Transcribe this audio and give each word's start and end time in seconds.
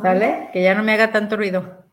¿Sale? 0.00 0.50
Que 0.52 0.62
ya 0.62 0.74
no 0.74 0.84
me 0.84 0.92
haga 0.92 1.10
tanto 1.10 1.36
ruido. 1.36 1.84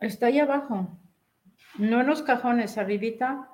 Está 0.00 0.26
ahí 0.26 0.40
abajo. 0.40 0.88
No 1.78 2.00
en 2.00 2.06
los 2.06 2.22
cajones, 2.22 2.78
arribita. 2.78 3.48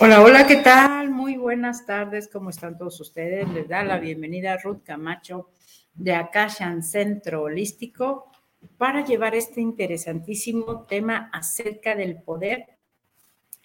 Hola, 0.00 0.22
hola, 0.22 0.46
¿qué 0.46 0.56
tal? 0.56 1.10
Muy 1.10 1.36
buenas 1.36 1.86
tardes, 1.86 2.28
¿cómo 2.28 2.50
están 2.50 2.76
todos 2.76 3.00
ustedes? 3.00 3.48
Les 3.50 3.68
da 3.68 3.84
la 3.84 3.98
bienvenida 3.98 4.54
a 4.54 4.58
Ruth 4.58 4.82
Camacho 4.84 5.50
de 5.94 6.14
Akashan 6.14 6.82
Centro 6.82 7.42
Holístico 7.42 8.30
para 8.78 9.04
llevar 9.04 9.34
este 9.34 9.60
interesantísimo 9.60 10.84
tema 10.86 11.30
acerca 11.32 11.94
del 11.94 12.22
poder 12.22 12.75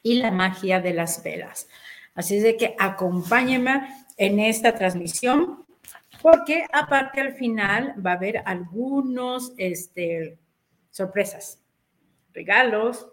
y 0.04 0.16
la 0.16 0.32
magia 0.32 0.80
de 0.80 0.94
las 0.94 1.24
velas. 1.24 1.68
Así 2.14 2.38
es 2.38 2.44
de 2.44 2.58
que 2.58 2.76
acompáñenme 2.78 3.88
en 4.18 4.40
esta 4.40 4.76
transmisión, 4.76 5.66
porque 6.22 6.66
aparte 6.72 7.22
al 7.22 7.34
final 7.34 7.96
va 8.06 8.12
a 8.12 8.16
haber 8.16 8.44
algunos 8.46 9.54
este, 9.58 10.38
sorpresas, 10.90 11.64
regalos 12.34 13.08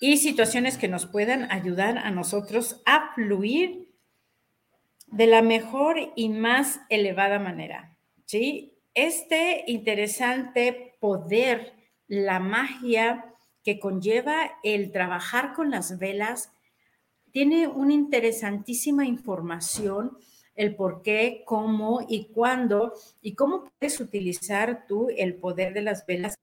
y 0.00 0.18
situaciones 0.18 0.78
que 0.78 0.88
nos 0.88 1.06
puedan 1.06 1.50
ayudar 1.50 1.98
a 1.98 2.10
nosotros 2.10 2.82
a 2.86 3.12
fluir 3.14 3.92
de 5.06 5.26
la 5.26 5.42
mejor 5.42 5.96
y 6.14 6.28
más 6.28 6.80
elevada 6.88 7.38
manera. 7.38 7.96
¿sí? 8.24 8.78
Este 8.94 9.64
interesante 9.66 10.96
poder, 11.00 11.74
la 12.06 12.38
magia 12.40 13.27
que 13.68 13.78
conlleva 13.78 14.52
el 14.62 14.92
trabajar 14.92 15.52
con 15.52 15.70
las 15.70 15.98
velas, 15.98 16.50
tiene 17.32 17.68
una 17.68 17.92
interesantísima 17.92 19.04
información, 19.04 20.16
el 20.54 20.74
por 20.74 21.02
qué, 21.02 21.42
cómo 21.44 22.00
y 22.08 22.28
cuándo, 22.28 22.94
y 23.20 23.34
cómo 23.34 23.70
puedes 23.78 24.00
utilizar 24.00 24.86
tú 24.88 25.08
el 25.14 25.34
poder 25.34 25.74
de 25.74 25.82
las 25.82 26.06
velas. 26.06 26.34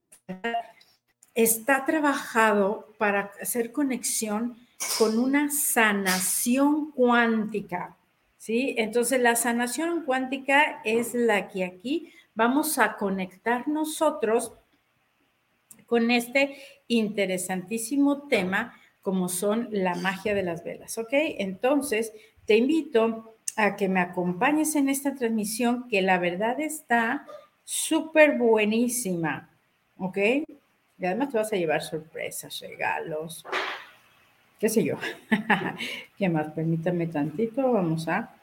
Está 1.33 1.83
trabajado 1.83 2.93
para 2.99 3.31
hacer 3.41 3.71
conexión 3.71 4.55
con 4.99 5.17
una 5.17 5.49
sanación 5.49 6.91
cuántica, 6.91 7.97
¿sí? 8.37 8.75
Entonces, 8.77 9.19
la 9.19 9.35
sanación 9.35 10.03
cuántica 10.03 10.79
es 10.85 11.15
la 11.15 11.47
que 11.47 11.65
aquí 11.65 12.13
vamos 12.35 12.77
a 12.77 12.97
conectar 12.97 13.67
nosotros 13.67 14.51
con 15.86 16.11
este 16.11 16.58
interesantísimo 16.88 18.28
tema 18.28 18.73
como 19.02 19.30
son 19.30 19.67
la 19.72 19.94
magia 19.95 20.33
de 20.33 20.41
las 20.41 20.64
velas, 20.64 20.97
¿ok? 20.97 21.09
Entonces, 21.11 22.11
te 22.45 22.58
invito 22.58 23.38
a 23.55 23.75
que 23.75 23.88
me 23.88 24.00
acompañes 24.00 24.75
en 24.75 24.89
esta 24.89 25.13
transmisión 25.13 25.88
que 25.88 26.02
la 26.02 26.17
verdad 26.17 26.59
está 26.59 27.25
súper 27.63 28.38
buenísima, 28.38 29.50
¿ok? 29.97 30.17
Y 30.17 31.06
además 31.06 31.31
te 31.31 31.38
vas 31.38 31.53
a 31.53 31.56
llevar 31.56 31.81
sorpresas, 31.81 32.59
regalos, 32.59 33.45
qué 34.59 34.69
sé 34.69 34.83
yo. 34.83 34.95
¿Qué 36.17 36.30
más? 36.30 36.52
Permítame 36.53 37.08
tantito, 37.08 37.72
vamos 37.72 38.08
a 38.08 38.33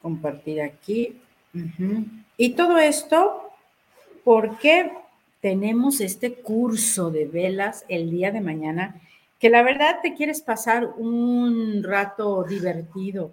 compartir 0.00 0.62
aquí. 0.62 1.20
Y 2.36 2.50
todo 2.50 2.78
esto 2.78 3.50
porque 4.24 4.92
tenemos 5.48 6.02
este 6.02 6.34
curso 6.34 7.10
de 7.10 7.24
velas 7.24 7.86
el 7.88 8.10
día 8.10 8.30
de 8.30 8.42
mañana, 8.42 9.00
que 9.38 9.48
la 9.48 9.62
verdad 9.62 10.00
te 10.02 10.12
quieres 10.12 10.42
pasar 10.42 10.84
un 10.98 11.82
rato 11.82 12.44
divertido 12.44 13.32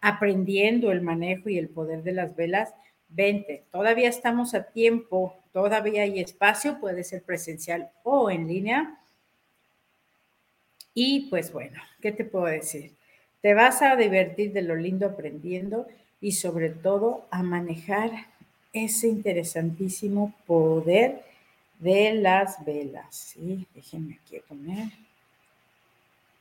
aprendiendo 0.00 0.90
el 0.90 1.02
manejo 1.02 1.48
y 1.48 1.56
el 1.56 1.68
poder 1.68 2.02
de 2.02 2.10
las 2.10 2.34
velas, 2.34 2.74
vente. 3.08 3.62
Todavía 3.70 4.08
estamos 4.08 4.54
a 4.54 4.64
tiempo, 4.64 5.36
todavía 5.52 6.02
hay 6.02 6.18
espacio, 6.18 6.80
puede 6.80 7.04
ser 7.04 7.22
presencial 7.22 7.90
o 8.02 8.28
en 8.28 8.48
línea. 8.48 8.98
Y 10.94 11.28
pues 11.30 11.52
bueno, 11.52 11.80
¿qué 12.00 12.10
te 12.10 12.24
puedo 12.24 12.46
decir? 12.46 12.96
Te 13.40 13.54
vas 13.54 13.82
a 13.82 13.94
divertir 13.94 14.52
de 14.52 14.62
lo 14.62 14.74
lindo 14.74 15.06
aprendiendo 15.06 15.86
y 16.20 16.32
sobre 16.32 16.70
todo 16.70 17.28
a 17.30 17.44
manejar 17.44 18.10
ese 18.72 19.08
interesantísimo 19.08 20.34
poder 20.46 21.22
de 21.78 22.14
las 22.14 22.64
velas. 22.64 23.14
¿sí? 23.14 23.66
Déjenme 23.74 24.18
aquí 24.22 24.38
poner. 24.46 24.88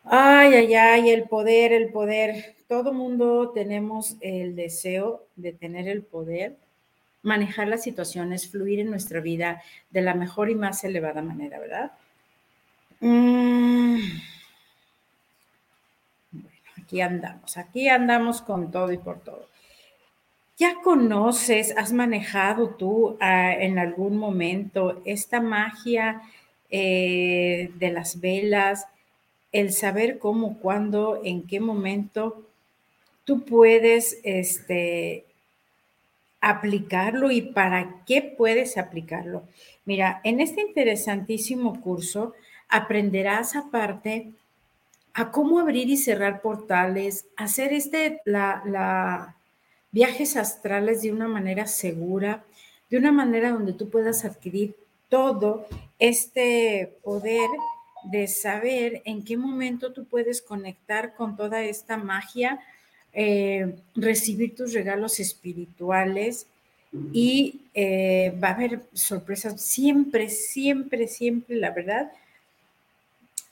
Ay, 0.03 0.53
ay, 0.53 0.73
ay, 0.73 1.09
el 1.09 1.23
poder, 1.23 1.73
el 1.73 1.89
poder. 1.89 2.55
Todo 2.67 2.93
mundo 2.93 3.51
tenemos 3.53 4.15
el 4.21 4.55
deseo 4.55 5.25
de 5.35 5.53
tener 5.53 5.87
el 5.87 6.03
poder, 6.03 6.57
manejar 7.21 7.67
las 7.67 7.83
situaciones, 7.83 8.49
fluir 8.49 8.79
en 8.79 8.89
nuestra 8.89 9.19
vida 9.19 9.61
de 9.91 10.01
la 10.01 10.13
mejor 10.13 10.49
y 10.49 10.55
más 10.55 10.83
elevada 10.83 11.21
manera, 11.21 11.59
¿verdad? 11.59 11.91
Mm. 13.01 13.99
Bueno, 16.31 16.49
aquí 16.77 17.01
andamos, 17.01 17.57
aquí 17.57 17.87
andamos 17.87 18.41
con 18.41 18.71
todo 18.71 18.91
y 18.91 18.97
por 18.97 19.19
todo. 19.19 19.47
¿Ya 20.59 20.75
conoces, 20.83 21.73
has 21.77 21.93
manejado 21.93 22.71
tú 22.71 23.15
ah, 23.21 23.53
en 23.53 23.79
algún 23.79 24.17
momento 24.17 25.01
esta 25.05 25.39
magia 25.39 26.21
eh, 26.69 27.71
de 27.75 27.91
las 27.91 28.19
velas, 28.19 28.85
el 29.53 29.71
saber 29.71 30.19
cómo, 30.19 30.59
cuándo, 30.59 31.21
en 31.23 31.47
qué 31.47 31.61
momento 31.61 32.45
tú 33.23 33.45
puedes 33.45 34.19
este, 34.25 35.23
aplicarlo 36.41 37.31
y 37.31 37.41
para 37.41 38.03
qué 38.05 38.21
puedes 38.21 38.77
aplicarlo? 38.77 39.43
Mira, 39.85 40.19
en 40.25 40.41
este 40.41 40.59
interesantísimo 40.59 41.79
curso 41.79 42.33
aprenderás 42.67 43.55
aparte 43.55 44.33
a 45.13 45.31
cómo 45.31 45.57
abrir 45.59 45.89
y 45.89 45.95
cerrar 45.95 46.41
portales, 46.41 47.27
hacer 47.37 47.71
este, 47.71 48.19
la, 48.25 48.61
la 48.65 49.37
viajes 49.91 50.35
astrales 50.35 51.01
de 51.01 51.11
una 51.11 51.27
manera 51.27 51.67
segura, 51.67 52.43
de 52.89 52.97
una 52.97 53.11
manera 53.11 53.51
donde 53.51 53.73
tú 53.73 53.89
puedas 53.89 54.25
adquirir 54.25 54.75
todo 55.09 55.67
este 55.97 56.93
poder 57.03 57.49
de 58.03 58.27
saber 58.27 59.01
en 59.05 59.23
qué 59.23 59.35
momento 59.35 59.91
tú 59.91 60.05
puedes 60.05 60.41
conectar 60.41 61.15
con 61.15 61.35
toda 61.35 61.63
esta 61.63 61.97
magia, 61.97 62.59
eh, 63.13 63.75
recibir 63.95 64.55
tus 64.55 64.73
regalos 64.73 65.19
espirituales 65.19 66.47
y 67.11 67.61
eh, 67.73 68.33
va 68.41 68.49
a 68.49 68.53
haber 68.53 68.81
sorpresas 68.93 69.61
siempre, 69.61 70.29
siempre, 70.29 71.07
siempre, 71.07 71.55
la 71.55 71.71
verdad. 71.71 72.11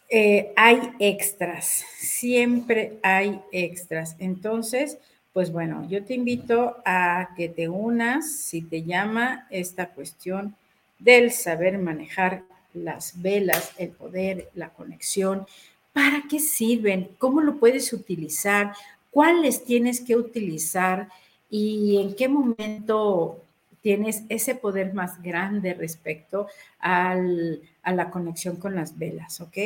Eh, 0.09 0.53
hay 0.55 0.79
extras, 0.99 1.83
siempre 1.97 2.97
hay 3.03 3.41
extras. 3.51 4.15
Entonces, 4.19 4.97
pues 5.37 5.51
bueno, 5.51 5.87
yo 5.87 6.03
te 6.03 6.15
invito 6.15 6.77
a 6.83 7.29
que 7.37 7.47
te 7.47 7.69
unas 7.69 8.31
si 8.31 8.63
te 8.63 8.81
llama 8.81 9.45
esta 9.51 9.89
cuestión 9.89 10.55
del 10.97 11.29
saber 11.29 11.77
manejar 11.77 12.41
las 12.73 13.21
velas, 13.21 13.71
el 13.77 13.89
poder, 13.89 14.49
la 14.55 14.69
conexión. 14.69 15.45
¿Para 15.93 16.23
qué 16.27 16.39
sirven? 16.39 17.11
¿Cómo 17.19 17.41
lo 17.41 17.57
puedes 17.57 17.93
utilizar? 17.93 18.73
¿Cuáles 19.11 19.63
tienes 19.63 20.01
que 20.01 20.15
utilizar? 20.15 21.07
¿Y 21.51 21.99
en 22.01 22.15
qué 22.15 22.27
momento 22.27 23.39
tienes 23.83 24.23
ese 24.29 24.55
poder 24.55 24.95
más 24.95 25.21
grande 25.21 25.75
respecto 25.75 26.47
a 26.79 27.13
la 27.13 28.09
conexión 28.09 28.55
con 28.55 28.73
las 28.73 28.97
velas? 28.97 29.39
¿Ok? 29.39 29.57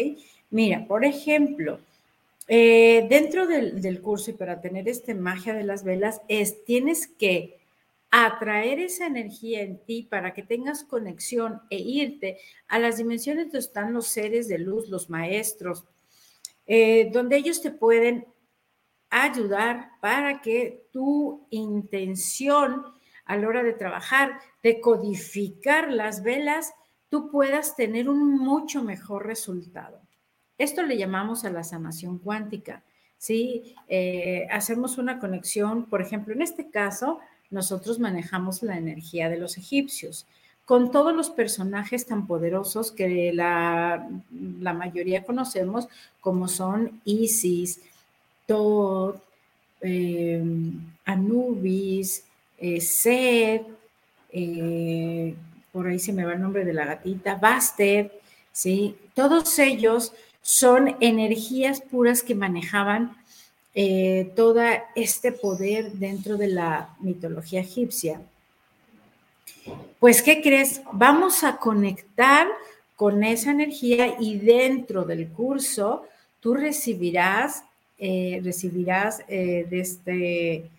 Mira, 0.49 0.85
por 0.85 1.05
ejemplo, 1.05 1.79
eh, 2.47 3.07
dentro 3.09 3.47
del, 3.47 4.01
curso 4.01 4.31
y 4.31 4.33
para 4.33 4.61
tener 4.61 4.87
esta 4.87 5.13
magia 5.13 5.53
de 5.53 5.63
las 5.63 5.83
velas 5.83 6.21
es, 6.27 6.65
tienes 6.65 7.07
que 7.07 7.61
atraer 8.09 8.79
esa 8.79 9.07
energía 9.07 9.61
en 9.61 9.83
ti 9.85 10.03
para 10.03 10.33
que 10.33 10.43
tengas 10.43 10.83
conexión 10.83 11.61
e 11.69 11.77
irte 11.77 12.39
a 12.67 12.77
las 12.77 12.97
dimensiones 12.97 13.45
donde 13.45 13.59
están 13.59 13.93
los 13.93 14.07
seres 14.07 14.49
de 14.49 14.57
luz, 14.57 14.89
los 14.89 15.09
maestros, 15.09 15.85
eh, 16.65 17.09
donde 17.13 17.37
ellos 17.37 17.61
te 17.61 17.71
pueden 17.71 18.27
ayudar 19.09 19.91
para 20.01 20.41
que 20.41 20.87
tu 20.91 21.47
intención 21.51 22.83
a 23.25 23.37
la 23.37 23.47
hora 23.47 23.63
de 23.63 23.73
trabajar, 23.73 24.39
de 24.61 24.81
codificar 24.81 25.91
las 25.91 26.23
velas, 26.23 26.73
tú 27.07 27.29
puedas 27.29 27.75
tener 27.75 28.09
un 28.09 28.37
mucho 28.37 28.83
mejor 28.83 29.25
resultado. 29.25 30.01
Esto 30.61 30.83
le 30.83 30.95
llamamos 30.95 31.43
a 31.43 31.49
la 31.49 31.63
sanación 31.63 32.19
cuántica. 32.19 32.83
¿sí? 33.17 33.73
Eh, 33.87 34.47
hacemos 34.51 34.99
una 34.99 35.19
conexión, 35.19 35.85
por 35.85 36.01
ejemplo, 36.03 36.35
en 36.35 36.43
este 36.43 36.69
caso, 36.69 37.19
nosotros 37.49 37.97
manejamos 37.97 38.61
la 38.61 38.77
energía 38.77 39.27
de 39.29 39.37
los 39.37 39.57
egipcios. 39.57 40.25
con 40.65 40.91
todos 40.91 41.13
los 41.13 41.29
personajes 41.31 42.05
tan 42.05 42.27
poderosos 42.27 42.93
que 42.93 43.33
la, 43.33 44.07
mayoría 44.73 45.25
conocemos, 45.25 45.89
como 46.21 46.47
son 46.47 47.01
Isis, 47.03 47.81
Todd, 48.45 49.15
eh, 49.81 50.41
Anubis, 51.03 52.23
eh, 52.57 52.79
Seth, 52.79 53.65
eh, 54.31 55.35
por 55.73 55.87
ahí 55.87 55.99
se 55.99 56.13
me 56.13 56.23
va 56.23 56.33
el 56.33 56.41
nombre 56.41 56.63
de 56.63 56.73
la 56.73 56.85
gatita, 56.85 57.35
Bastet, 57.35 58.13
¿sí? 58.53 58.95
Todos 59.13 59.59
ellos 59.59 60.13
son 60.41 60.95
energías 60.99 61.81
puras 61.81 62.23
que 62.23 62.35
manejaban 62.35 63.15
eh, 63.73 64.31
todo 64.35 64.61
este 64.95 65.31
poder 65.31 65.93
dentro 65.93 66.37
de 66.37 66.47
la 66.47 66.95
mitología 66.99 67.61
egipcia. 67.61 68.21
Pues, 69.99 70.21
¿qué 70.21 70.41
crees? 70.41 70.81
Vamos 70.91 71.43
a 71.43 71.57
conectar 71.57 72.47
con 72.95 73.23
esa 73.23 73.51
energía 73.51 74.15
y 74.19 74.39
dentro 74.39 75.05
del 75.05 75.29
curso 75.29 76.03
tú 76.39 76.53
recibirás, 76.53 77.63
eh, 77.97 78.41
recibirás 78.43 79.23
eh, 79.27 79.65
de 79.69 79.79
este 79.79 80.69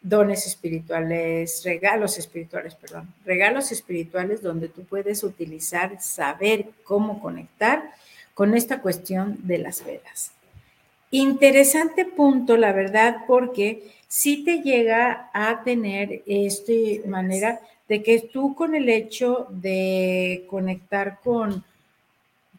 dones 0.00 0.46
espirituales, 0.46 1.62
regalos 1.64 2.18
espirituales, 2.18 2.74
perdón, 2.74 3.12
regalos 3.24 3.72
espirituales 3.72 4.42
donde 4.42 4.68
tú 4.68 4.84
puedes 4.84 5.24
utilizar, 5.24 6.00
saber 6.00 6.68
cómo 6.84 7.20
conectar 7.22 7.90
con 8.34 8.54
esta 8.54 8.82
cuestión 8.82 9.38
de 9.44 9.58
las 9.58 9.84
velas. 9.84 10.32
Interesante 11.10 12.04
punto, 12.04 12.56
la 12.56 12.72
verdad, 12.72 13.18
porque 13.26 13.92
sí 14.08 14.44
te 14.44 14.62
llega 14.62 15.30
a 15.32 15.62
tener 15.62 16.22
esta 16.26 16.72
manera 17.06 17.60
de 17.88 18.02
que 18.02 18.18
tú 18.32 18.54
con 18.54 18.74
el 18.74 18.88
hecho 18.88 19.46
de 19.50 20.44
conectar 20.48 21.20
con, 21.22 21.64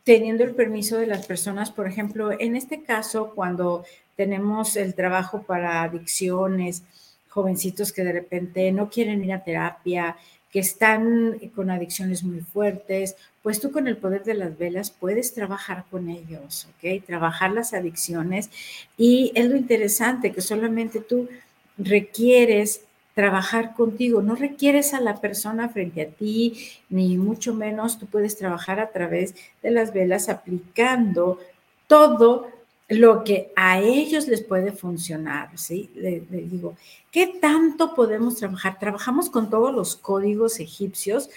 teniendo 0.04 0.44
el 0.44 0.56
permiso 0.56 0.98
de 0.98 1.08
las 1.08 1.26
personas, 1.26 1.72
por 1.72 1.88
ejemplo, 1.88 2.32
en 2.40 2.56
este 2.56 2.84
caso, 2.84 3.34
cuando 3.36 3.84
tenemos 4.16 4.78
el 4.78 4.94
trabajo 4.94 5.44
para 5.44 5.84
adicciones, 5.84 6.84
jovencitos 7.28 7.92
que 7.92 8.04
de 8.04 8.14
repente 8.14 8.72
no 8.72 8.90
quieren 8.90 9.24
ir 9.24 9.34
a 9.34 9.44
terapia, 9.44 10.16
que 10.50 10.60
están 10.60 11.38
con 11.54 11.70
adicciones 11.70 12.24
muy 12.24 12.40
fuertes, 12.40 13.18
pues 13.46 13.60
tú 13.60 13.72
con 13.72 13.88
el 13.88 13.98
poder 13.98 14.24
de 14.24 14.34
las 14.34 14.58
velas 14.58 14.90
puedes 14.90 15.36
trabajar 15.36 15.86
con 15.92 16.10
ellos, 16.10 16.68
¿ok? 16.72 17.06
Trabajar 17.06 17.52
las 17.52 17.76
adicciones. 17.76 18.50
Y 18.98 19.32
es 19.36 19.46
lo 19.46 19.56
interesante 19.56 20.32
que 20.32 20.42
solamente 20.42 21.00
tú 21.00 21.30
requieres 21.78 22.82
trabajar 23.14 23.76
contigo, 23.76 24.24
no 24.24 24.34
requieres 24.34 24.96
a 24.96 25.00
la 25.00 25.22
persona 25.22 25.70
frente 25.70 26.02
a 26.02 26.08
ti, 26.08 26.72
ni 26.90 27.20
mucho 27.20 27.54
menos 27.54 28.00
tú 28.00 28.08
puedes 28.08 28.36
trabajar 28.36 28.80
a 28.80 28.90
través 28.90 29.36
de 29.62 29.70
las 29.70 29.94
velas 29.94 30.28
aplicando 30.28 31.38
todo 31.86 32.50
lo 32.88 33.24
que 33.24 33.52
a 33.56 33.80
ellos 33.80 34.28
les 34.28 34.42
puede 34.42 34.72
funcionar, 34.72 35.56
¿sí? 35.56 35.92
Le, 35.94 36.22
digo, 36.32 36.76
¿qué 37.12 37.28
tanto 37.28 37.94
podemos 37.94 38.38
trabajar? 38.38 38.80
Trabajamos 38.80 39.30
con 39.30 39.52
todos 39.52 39.72
los 39.72 39.96
códigos 39.96 40.60
egipcios, 40.60 41.30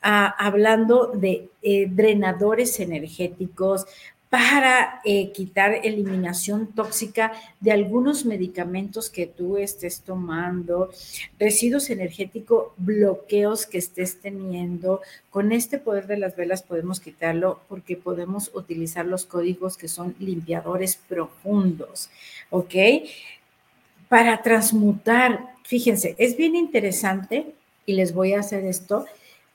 hablando 0.00 1.08
de 1.08 1.48
eh, 1.62 1.88
drenadores 1.90 2.78
energéticos, 2.80 3.86
para 4.28 5.00
eh, 5.04 5.30
quitar 5.32 5.80
eliminación 5.84 6.66
tóxica 6.74 7.32
de 7.60 7.70
algunos 7.70 8.24
medicamentos 8.24 9.08
que 9.08 9.26
tú 9.26 9.56
estés 9.56 10.00
tomando, 10.00 10.90
residuos 11.38 11.90
energéticos, 11.90 12.72
bloqueos 12.76 13.66
que 13.66 13.78
estés 13.78 14.20
teniendo. 14.20 15.00
Con 15.30 15.52
este 15.52 15.78
poder 15.78 16.08
de 16.08 16.18
las 16.18 16.34
velas 16.34 16.62
podemos 16.62 16.98
quitarlo 16.98 17.60
porque 17.68 17.96
podemos 17.96 18.50
utilizar 18.52 19.06
los 19.06 19.26
códigos 19.26 19.76
que 19.76 19.88
son 19.88 20.16
limpiadores 20.18 20.96
profundos, 20.96 22.10
¿ok? 22.50 22.74
Para 24.08 24.42
transmutar, 24.42 25.54
fíjense, 25.62 26.16
es 26.18 26.36
bien 26.36 26.56
interesante 26.56 27.54
y 27.86 27.94
les 27.94 28.12
voy 28.12 28.34
a 28.34 28.40
hacer 28.40 28.64
esto 28.64 29.06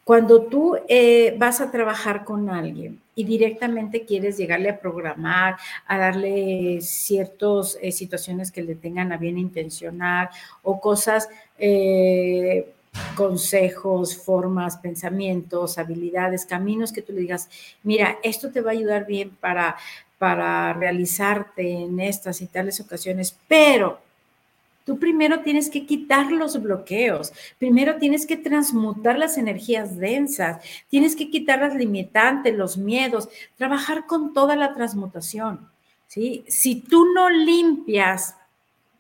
cuando 0.03 0.44
tú 0.44 0.77
eh, 0.88 1.36
vas 1.38 1.62
a 1.62 1.71
trabajar 1.71 2.25
con 2.25 2.50
alguien 2.50 3.00
y 3.13 3.24
directamente 3.24 4.06
quieres 4.06 4.38
llegarle 4.38 4.69
a 4.69 4.80
programar, 4.80 5.57
a 5.86 5.98
darle 5.98 6.80
ciertas 6.81 7.77
eh, 7.81 7.92
situaciones 7.92 8.51
que 8.51 8.63
le 8.63 8.75
tengan 8.75 9.12
a 9.12 9.18
bien 9.18 9.38
intencionar 9.38 10.31
o 10.63 10.81
cosas, 10.81 11.30
eh, 11.59 12.74
consejos, 13.15 14.18
formas, 14.18 14.77
pensamientos, 14.77 15.77
habilidades, 15.77 16.45
caminos 16.45 16.92
que 16.92 17.01
tú 17.01 17.13
le 17.13 17.21
digas, 17.21 17.50
mira, 17.83 18.18
esto 18.24 18.51
te 18.51 18.62
va 18.62 18.71
a 18.71 18.74
ayudar 18.74 19.06
bien 19.06 19.30
para, 19.39 19.77
para 20.18 20.74
realizarte 20.74 21.83
en 21.83 22.00
estas 22.00 22.42
y 22.42 22.47
tales 22.47 22.80
ocasiones, 22.81 23.38
pero 23.47 24.00
Tú 24.86 24.98
primero 24.98 25.42
tienes 25.42 25.69
que 25.69 25.86
quitar 25.86 26.31
los 26.31 26.62
bloqueos, 26.62 27.31
primero 27.57 27.98
tienes 27.98 28.25
que 28.25 28.38
transmutar 28.38 29.18
las 29.18 29.38
energías 29.38 29.98
densas, 29.98 30.63
tienes 30.89 31.16
que 31.16 31.30
quitar 31.30 31.60
las 31.60 31.75
limitantes, 31.75 32.56
los 32.57 32.78
miedos, 32.78 33.30
trabajar 33.57 34.07
con 34.07 34.33
toda 34.33 34.56
la 34.56 34.74
transmutación. 34.74 35.69
¿sí? 36.07 36.44
Si 36.48 36.81
tú 36.81 37.06
no 37.13 37.30
limpias, 37.30 38.36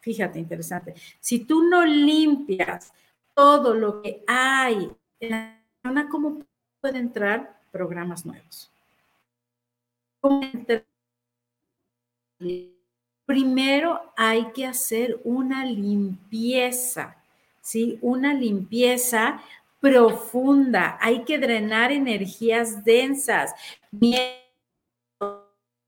fíjate, 0.01 0.39
interesante, 0.39 0.95
si 1.19 1.39
tú 1.39 1.63
no 1.63 1.85
limpias 1.85 2.93
todo 3.33 3.73
lo 3.73 4.01
que 4.01 4.23
hay 4.27 4.89
en 5.19 5.29
la 5.29 5.61
persona, 5.81 6.09
¿cómo 6.09 6.43
pueden 6.79 7.01
entrar 7.01 7.59
programas 7.71 8.25
nuevos? 8.25 8.71
¿Cómo 10.19 10.43
entrar? 10.43 10.85
Primero 13.31 14.01
hay 14.17 14.51
que 14.51 14.65
hacer 14.65 15.21
una 15.23 15.63
limpieza, 15.65 17.15
¿sí? 17.61 17.97
Una 18.01 18.33
limpieza 18.33 19.41
profunda. 19.79 20.97
Hay 20.99 21.23
que 21.23 21.39
drenar 21.39 21.93
energías 21.93 22.83
densas, 22.83 23.51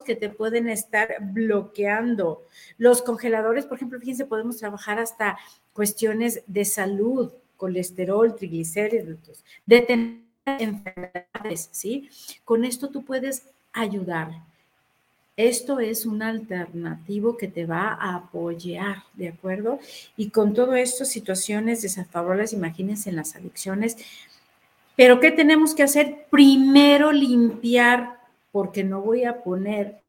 que 0.05 0.15
te 0.15 0.29
pueden 0.29 0.69
estar 0.69 1.17
bloqueando. 1.19 2.43
Los 2.77 3.01
congeladores, 3.01 3.65
por 3.65 3.75
ejemplo, 3.75 3.99
fíjense, 3.99 4.25
podemos 4.25 4.55
trabajar 4.55 4.99
hasta 4.99 5.37
cuestiones 5.73 6.43
de 6.47 6.63
salud, 6.63 7.33
colesterol, 7.57 8.37
triglicéridos, 8.37 9.43
detener 9.65 10.21
enfermedades, 10.45 11.67
¿sí? 11.73 12.09
Con 12.45 12.63
esto 12.63 12.87
tú 12.89 13.03
puedes 13.03 13.43
ayudar. 13.73 14.31
Esto 15.35 15.79
es 15.79 16.05
un 16.05 16.21
alternativo 16.21 17.37
que 17.37 17.47
te 17.47 17.65
va 17.65 17.97
a 17.99 18.15
apoyar, 18.15 18.97
¿de 19.15 19.29
acuerdo? 19.29 19.79
Y 20.15 20.29
con 20.29 20.53
todo 20.53 20.75
esto, 20.75 21.05
situaciones 21.05 21.81
desfavorables, 21.81 22.53
imagínense 22.53 23.09
en 23.09 23.15
las 23.15 23.35
adicciones. 23.35 23.97
Pero 24.95 25.19
¿qué 25.19 25.31
tenemos 25.31 25.73
que 25.73 25.81
hacer? 25.81 26.27
Primero 26.29 27.11
limpiar, 27.11 28.19
porque 28.51 28.83
no 28.83 29.01
voy 29.01 29.23
a 29.23 29.41
poner 29.41 30.02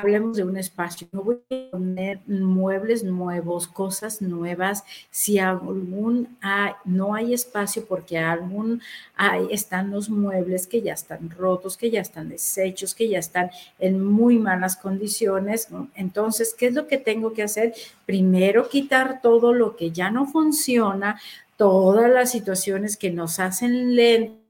hablemos 0.00 0.36
de 0.36 0.44
un 0.44 0.56
espacio, 0.56 1.06
no 1.12 1.22
voy 1.22 1.38
a 1.50 1.70
poner 1.70 2.20
muebles 2.26 3.04
nuevos, 3.04 3.66
cosas 3.66 4.20
nuevas, 4.22 4.84
si 5.10 5.38
algún 5.38 6.36
no 6.84 7.14
hay 7.14 7.34
espacio 7.34 7.84
porque 7.86 8.18
algún 8.18 8.80
hay, 9.14 9.46
están 9.50 9.90
los 9.90 10.08
muebles 10.10 10.66
que 10.66 10.82
ya 10.82 10.94
están 10.94 11.30
rotos, 11.30 11.76
que 11.76 11.90
ya 11.90 12.00
están 12.00 12.28
deshechos, 12.28 12.94
que 12.94 13.08
ya 13.08 13.18
están 13.18 13.50
en 13.78 14.04
muy 14.04 14.38
malas 14.38 14.76
condiciones. 14.76 15.68
Entonces, 15.94 16.54
¿qué 16.54 16.66
es 16.66 16.74
lo 16.74 16.86
que 16.86 16.98
tengo 16.98 17.32
que 17.32 17.42
hacer? 17.42 17.74
Primero 18.06 18.68
quitar 18.68 19.20
todo 19.20 19.52
lo 19.52 19.76
que 19.76 19.90
ya 19.90 20.10
no 20.10 20.26
funciona, 20.26 21.20
todas 21.56 22.10
las 22.10 22.30
situaciones 22.32 22.96
que 22.96 23.10
nos 23.10 23.38
hacen 23.40 23.94
lento, 23.94 24.40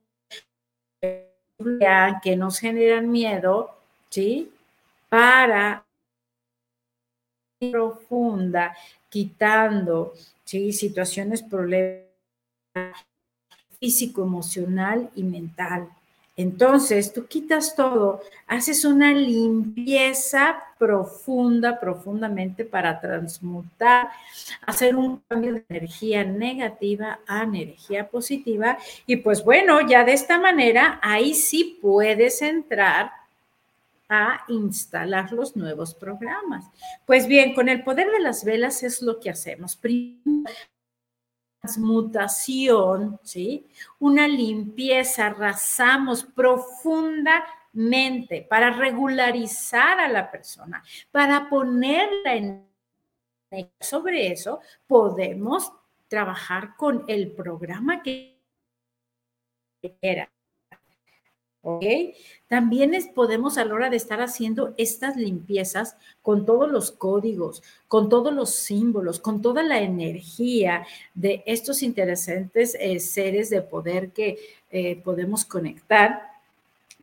que 2.23 2.35
nos 2.35 2.59
generan 2.59 3.11
miedo, 3.11 3.71
¿sí? 4.09 4.51
Para 5.15 5.87
profunda, 7.71 8.75
quitando 9.07 10.11
situaciones, 10.43 11.41
problemas 11.41 12.03
físico, 13.79 14.23
emocional 14.23 15.09
y 15.15 15.23
mental. 15.23 15.87
Entonces, 16.35 17.13
tú 17.13 17.27
quitas 17.27 17.77
todo, 17.77 18.23
haces 18.45 18.83
una 18.83 19.13
limpieza 19.13 20.61
profunda, 20.77 21.79
profundamente 21.79 22.65
para 22.65 22.99
transmutar, 22.99 24.09
hacer 24.65 24.97
un 24.97 25.21
cambio 25.29 25.53
de 25.53 25.65
energía 25.69 26.25
negativa 26.25 27.19
a 27.25 27.43
energía 27.43 28.09
positiva. 28.09 28.77
Y 29.05 29.15
pues 29.15 29.45
bueno, 29.45 29.79
ya 29.87 30.03
de 30.03 30.11
esta 30.11 30.37
manera, 30.37 30.99
ahí 31.01 31.33
sí 31.33 31.79
puedes 31.81 32.41
entrar 32.41 33.24
a 34.09 34.43
instalar 34.49 35.31
los 35.31 35.55
nuevos 35.55 35.95
programas. 35.95 36.65
Pues 37.05 37.27
bien, 37.27 37.53
con 37.53 37.69
el 37.69 37.83
poder 37.83 38.11
de 38.11 38.19
las 38.19 38.43
velas 38.43 38.83
es 38.83 39.01
lo 39.01 39.19
que 39.19 39.29
hacemos. 39.29 39.75
Primero, 39.75 40.49
transmutación, 41.61 43.19
¿sí? 43.23 43.65
Una 43.99 44.27
limpieza, 44.27 45.27
arrasamos 45.27 46.23
profundamente 46.23 48.45
para 48.49 48.71
regularizar 48.71 49.99
a 49.99 50.07
la 50.07 50.29
persona, 50.29 50.83
para 51.11 51.49
ponerla 51.49 52.35
en 52.35 52.65
sobre 53.79 54.31
eso, 54.31 54.59
podemos 54.87 55.71
trabajar 56.07 56.75
con 56.75 57.05
el 57.07 57.31
programa 57.31 58.01
que 58.01 58.41
era. 60.01 60.29
¿Ok? 61.67 61.83
También 62.47 62.91
podemos 63.15 63.57
a 63.57 63.65
la 63.65 63.73
hora 63.73 63.89
de 63.89 63.97
estar 63.97 64.21
haciendo 64.21 64.75
estas 64.77 65.15
limpiezas 65.17 65.97
con 66.21 66.45
todos 66.45 66.71
los 66.71 66.91
códigos, 66.91 67.63
con 67.87 68.07
todos 68.07 68.31
los 68.31 68.53
símbolos, 68.53 69.19
con 69.19 69.41
toda 69.41 69.63
la 69.63 69.79
energía 69.81 70.85
de 71.15 71.41
estos 71.47 71.81
interesantes 71.81 72.77
eh, 72.79 72.99
seres 72.99 73.49
de 73.49 73.63
poder 73.63 74.11
que 74.11 74.37
eh, 74.69 75.01
podemos 75.03 75.43
conectar. 75.43 76.35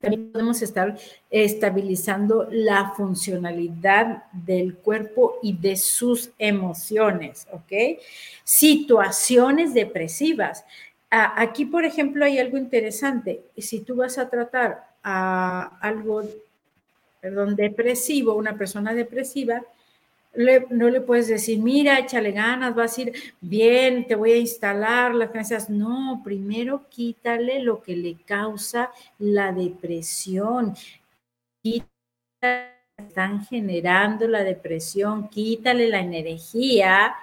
También 0.00 0.30
podemos 0.30 0.62
estar 0.62 0.96
estabilizando 1.28 2.46
la 2.48 2.92
funcionalidad 2.96 4.24
del 4.32 4.76
cuerpo 4.76 5.38
y 5.42 5.54
de 5.54 5.74
sus 5.74 6.30
emociones, 6.38 7.48
¿ok? 7.50 7.98
Situaciones 8.44 9.74
depresivas. 9.74 10.64
Aquí, 11.14 11.66
por 11.66 11.84
ejemplo, 11.84 12.24
hay 12.24 12.38
algo 12.38 12.56
interesante. 12.56 13.42
Si 13.58 13.80
tú 13.80 13.96
vas 13.96 14.16
a 14.16 14.30
tratar 14.30 14.82
a 15.02 15.76
algo, 15.82 16.22
perdón, 17.20 17.54
depresivo, 17.54 18.34
una 18.34 18.56
persona 18.56 18.94
depresiva, 18.94 19.62
no 20.70 20.88
le 20.88 21.02
puedes 21.02 21.28
decir, 21.28 21.58
mira, 21.58 21.98
échale 21.98 22.32
ganas, 22.32 22.74
vas 22.74 22.96
a 22.96 23.02
ir 23.02 23.12
bien, 23.42 24.06
te 24.06 24.14
voy 24.14 24.32
a 24.32 24.38
instalar 24.38 25.14
las 25.14 25.28
creencias. 25.28 25.68
No, 25.68 26.22
primero 26.24 26.88
quítale 26.88 27.62
lo 27.62 27.82
que 27.82 27.94
le 27.94 28.16
causa 28.24 28.90
la 29.18 29.52
depresión. 29.52 30.74
están 32.96 33.44
generando 33.44 34.26
la 34.28 34.44
depresión, 34.44 35.28
quítale 35.28 35.88
la 35.90 36.00
energía 36.00 37.14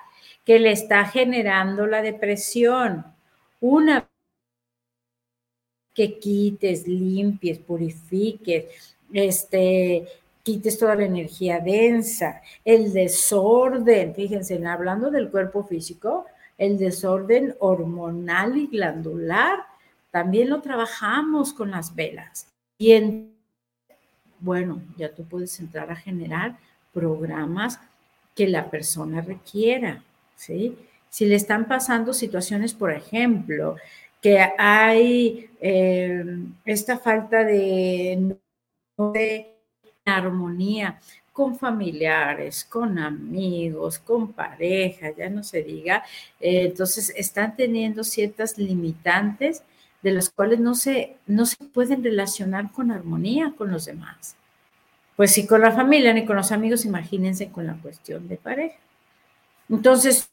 que 0.45 0.59
le 0.59 0.73
está 0.73 1.05
generando 1.05 1.87
la 1.87 2.03
depresión. 2.03 3.17
Una 3.59 4.07
que 5.93 6.17
quites, 6.17 6.87
limpies, 6.87 7.59
purifiques, 7.59 8.95
este, 9.11 10.07
quites 10.43 10.77
toda 10.77 10.95
la 10.95 11.05
energía 11.05 11.59
densa, 11.59 12.41
el 12.63 12.93
desorden, 12.93 14.15
fíjense, 14.15 14.65
hablando 14.65 15.11
del 15.11 15.29
cuerpo 15.29 15.63
físico, 15.63 16.25
el 16.57 16.77
desorden 16.77 17.55
hormonal 17.59 18.57
y 18.57 18.67
glandular, 18.67 19.59
también 20.11 20.49
lo 20.49 20.61
trabajamos 20.61 21.53
con 21.53 21.71
las 21.71 21.93
velas. 21.95 22.47
Y 22.77 23.27
bueno, 24.39 24.81
ya 24.97 25.13
tú 25.13 25.23
puedes 25.25 25.59
entrar 25.59 25.91
a 25.91 25.95
generar 25.95 26.57
programas 26.93 27.79
que 28.35 28.47
la 28.47 28.69
persona 28.69 29.21
requiera, 29.21 30.01
¿sí? 30.35 30.77
Si 31.09 31.25
le 31.25 31.35
están 31.35 31.67
pasando 31.67 32.13
situaciones, 32.13 32.73
por 32.73 32.91
ejemplo, 32.91 33.75
que 34.21 34.39
hay 34.57 35.49
eh, 35.61 36.23
esta 36.65 36.97
falta 36.97 37.43
de, 37.43 38.35
armonía 40.05 40.99
con 41.31 41.57
familiares, 41.57 42.65
con 42.65 42.99
amigos, 42.99 43.99
con 43.99 44.33
pareja, 44.33 45.11
ya 45.15 45.29
no 45.29 45.43
se 45.43 45.63
diga, 45.63 46.03
eh, 46.39 46.63
entonces 46.65 47.13
están 47.15 47.55
teniendo 47.55 48.03
ciertas 48.03 48.57
limitantes 48.57 49.63
de 50.01 50.11
las 50.11 50.29
cuales 50.29 50.59
no 50.59 50.75
se, 50.75 51.17
no 51.27 51.45
se 51.45 51.57
pueden 51.65 52.03
relacionar 52.03 52.71
con 52.71 52.91
armonía 52.91 53.53
con 53.57 53.71
los 53.71 53.85
demás. 53.85 54.35
Pues 55.15 55.31
si 55.31 55.45
con 55.45 55.61
la 55.61 55.71
familia 55.71 56.13
ni 56.13 56.25
con 56.25 56.37
los 56.37 56.51
amigos, 56.51 56.85
imagínense 56.85 57.49
con 57.49 57.67
la 57.67 57.75
cuestión 57.75 58.27
de 58.27 58.37
pareja. 58.37 58.77
Entonces, 59.69 60.29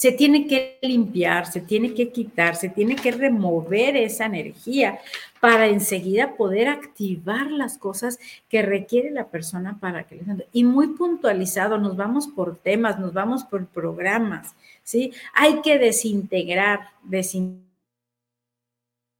se 0.00 0.12
tiene 0.12 0.46
que 0.46 0.78
limpiar, 0.80 1.44
se 1.44 1.60
tiene 1.60 1.92
que 1.92 2.10
quitar, 2.10 2.56
se 2.56 2.70
tiene 2.70 2.96
que 2.96 3.10
remover 3.10 3.98
esa 3.98 4.24
energía 4.24 4.98
para 5.40 5.66
enseguida 5.66 6.36
poder 6.36 6.68
activar 6.68 7.50
las 7.50 7.76
cosas 7.76 8.18
que 8.48 8.62
requiere 8.62 9.10
la 9.10 9.28
persona 9.28 9.78
para 9.78 10.04
que 10.04 10.14
le 10.14 10.46
y 10.52 10.64
muy 10.64 10.86
puntualizado, 10.94 11.76
nos 11.76 11.98
vamos 11.98 12.28
por 12.28 12.56
temas, 12.56 12.98
nos 12.98 13.12
vamos 13.12 13.44
por 13.44 13.66
programas, 13.66 14.54
¿sí? 14.84 15.12
Hay 15.34 15.60
que 15.60 15.78
desintegrar, 15.78 16.80
desintegrar 17.02 17.68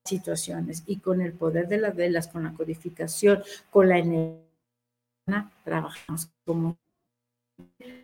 situaciones 0.06 0.82
y 0.86 0.96
con 0.96 1.20
el 1.20 1.34
poder 1.34 1.68
de 1.68 1.76
las 1.76 1.94
velas, 1.94 2.26
con 2.26 2.44
la 2.44 2.54
codificación, 2.54 3.42
con 3.68 3.86
la 3.90 3.98
energía, 3.98 5.50
trabajamos 5.62 6.30
como 6.46 6.78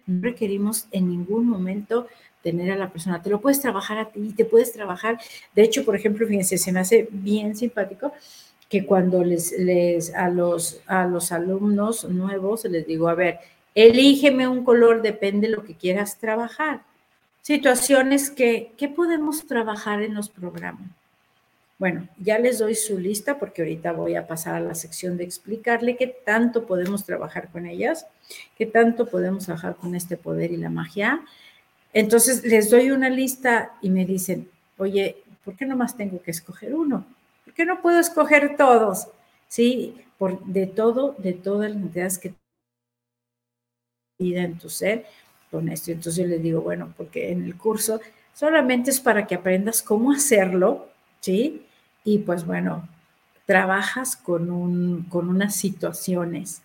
no 0.06 0.22
requerimos 0.22 0.88
en 0.92 1.08
ningún 1.08 1.46
momento 1.46 2.08
tener 2.46 2.70
a 2.70 2.76
la 2.76 2.90
persona. 2.90 3.20
Te 3.20 3.28
lo 3.28 3.40
puedes 3.40 3.60
trabajar 3.60 3.98
a 3.98 4.04
ti, 4.04 4.32
te 4.36 4.44
puedes 4.44 4.72
trabajar. 4.72 5.18
De 5.52 5.64
hecho, 5.64 5.84
por 5.84 5.96
ejemplo, 5.96 6.24
fíjense, 6.28 6.58
se 6.58 6.70
me 6.70 6.78
hace 6.78 7.08
bien 7.10 7.56
simpático 7.56 8.12
que 8.68 8.86
cuando 8.86 9.24
les, 9.24 9.50
les 9.58 10.14
a, 10.14 10.28
los, 10.28 10.80
a 10.86 11.06
los 11.06 11.32
alumnos 11.32 12.04
nuevos 12.04 12.64
les 12.66 12.86
digo, 12.86 13.08
a 13.08 13.14
ver, 13.14 13.40
elígeme 13.74 14.46
un 14.46 14.62
color, 14.62 15.02
depende 15.02 15.48
de 15.48 15.56
lo 15.56 15.64
que 15.64 15.74
quieras 15.74 16.18
trabajar. 16.18 16.82
Situaciones 17.42 18.30
que, 18.30 18.70
¿qué 18.76 18.88
podemos 18.88 19.44
trabajar 19.48 20.02
en 20.02 20.14
los 20.14 20.28
programas? 20.28 20.88
Bueno, 21.78 22.08
ya 22.18 22.38
les 22.38 22.60
doy 22.60 22.76
su 22.76 22.96
lista 22.96 23.40
porque 23.40 23.62
ahorita 23.62 23.90
voy 23.90 24.14
a 24.14 24.28
pasar 24.28 24.54
a 24.54 24.60
la 24.60 24.76
sección 24.76 25.16
de 25.16 25.24
explicarle 25.24 25.96
qué 25.96 26.06
tanto 26.06 26.64
podemos 26.64 27.04
trabajar 27.04 27.50
con 27.50 27.66
ellas, 27.66 28.06
qué 28.56 28.66
tanto 28.66 29.06
podemos 29.06 29.46
trabajar 29.46 29.74
con 29.74 29.96
este 29.96 30.16
poder 30.16 30.52
y 30.52 30.58
la 30.58 30.70
magia. 30.70 31.20
Entonces 31.96 32.44
les 32.44 32.68
doy 32.68 32.90
una 32.90 33.08
lista 33.08 33.72
y 33.80 33.88
me 33.88 34.04
dicen, 34.04 34.50
oye, 34.76 35.16
¿por 35.42 35.56
qué 35.56 35.64
nomás 35.64 35.96
tengo 35.96 36.20
que 36.20 36.30
escoger 36.30 36.74
uno? 36.74 37.06
¿Por 37.42 37.54
qué 37.54 37.64
no 37.64 37.80
puedo 37.80 37.98
escoger 37.98 38.54
todos? 38.54 39.08
Sí, 39.48 39.96
por, 40.18 40.44
de 40.44 40.66
todo, 40.66 41.14
de 41.16 41.32
todas 41.32 41.70
las 41.70 41.80
entidades 41.80 42.18
que 42.18 42.34
vida 44.18 44.42
en 44.42 44.58
tu 44.58 44.68
ser 44.68 45.06
con 45.50 45.70
esto. 45.70 45.90
Entonces 45.90 46.22
yo 46.22 46.28
les 46.28 46.42
digo, 46.42 46.60
bueno, 46.60 46.92
porque 46.98 47.32
en 47.32 47.44
el 47.44 47.56
curso 47.56 47.98
solamente 48.34 48.90
es 48.90 49.00
para 49.00 49.26
que 49.26 49.36
aprendas 49.36 49.82
cómo 49.82 50.12
hacerlo, 50.12 50.90
¿sí? 51.20 51.64
Y 52.04 52.18
pues 52.18 52.44
bueno, 52.44 52.86
trabajas 53.46 54.16
con, 54.16 54.50
un, 54.50 55.04
con 55.08 55.30
unas 55.30 55.56
situaciones. 55.56 56.60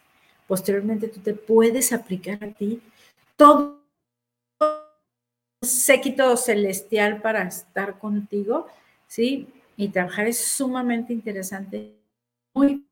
Posteriormente 0.46 1.08
tú 1.08 1.22
te 1.22 1.34
puedes 1.34 1.94
aplicar 1.94 2.44
a 2.44 2.52
ti 2.52 2.82
todo 3.38 3.81
séquito 5.62 6.36
celestial 6.38 7.22
para 7.22 7.44
estar 7.44 8.00
contigo, 8.00 8.68
¿sí? 9.08 9.48
Y 9.78 9.90
trabajar 9.90 10.28
es 10.28 10.46
sumamente 10.46 11.14
interesante. 11.14 11.94
Muy 12.54 12.84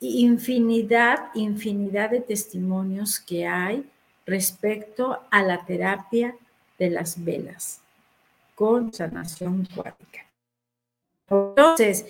infinidad, 0.00 1.30
infinidad 1.34 2.10
de 2.10 2.20
testimonios 2.20 3.18
que 3.18 3.46
hay 3.46 3.88
respecto 4.24 5.20
a 5.30 5.42
la 5.42 5.64
terapia 5.64 6.36
de 6.78 6.90
las 6.90 7.22
velas 7.22 7.80
con 8.54 8.92
sanación 8.92 9.66
cuántica. 9.74 10.26
Entonces, 11.28 12.06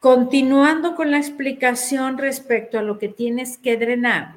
continuando 0.00 0.96
con 0.96 1.10
la 1.10 1.18
explicación 1.18 2.18
respecto 2.18 2.78
a 2.78 2.82
lo 2.82 2.98
que 2.98 3.08
tienes 3.08 3.58
que 3.58 3.76
drenar, 3.76 4.34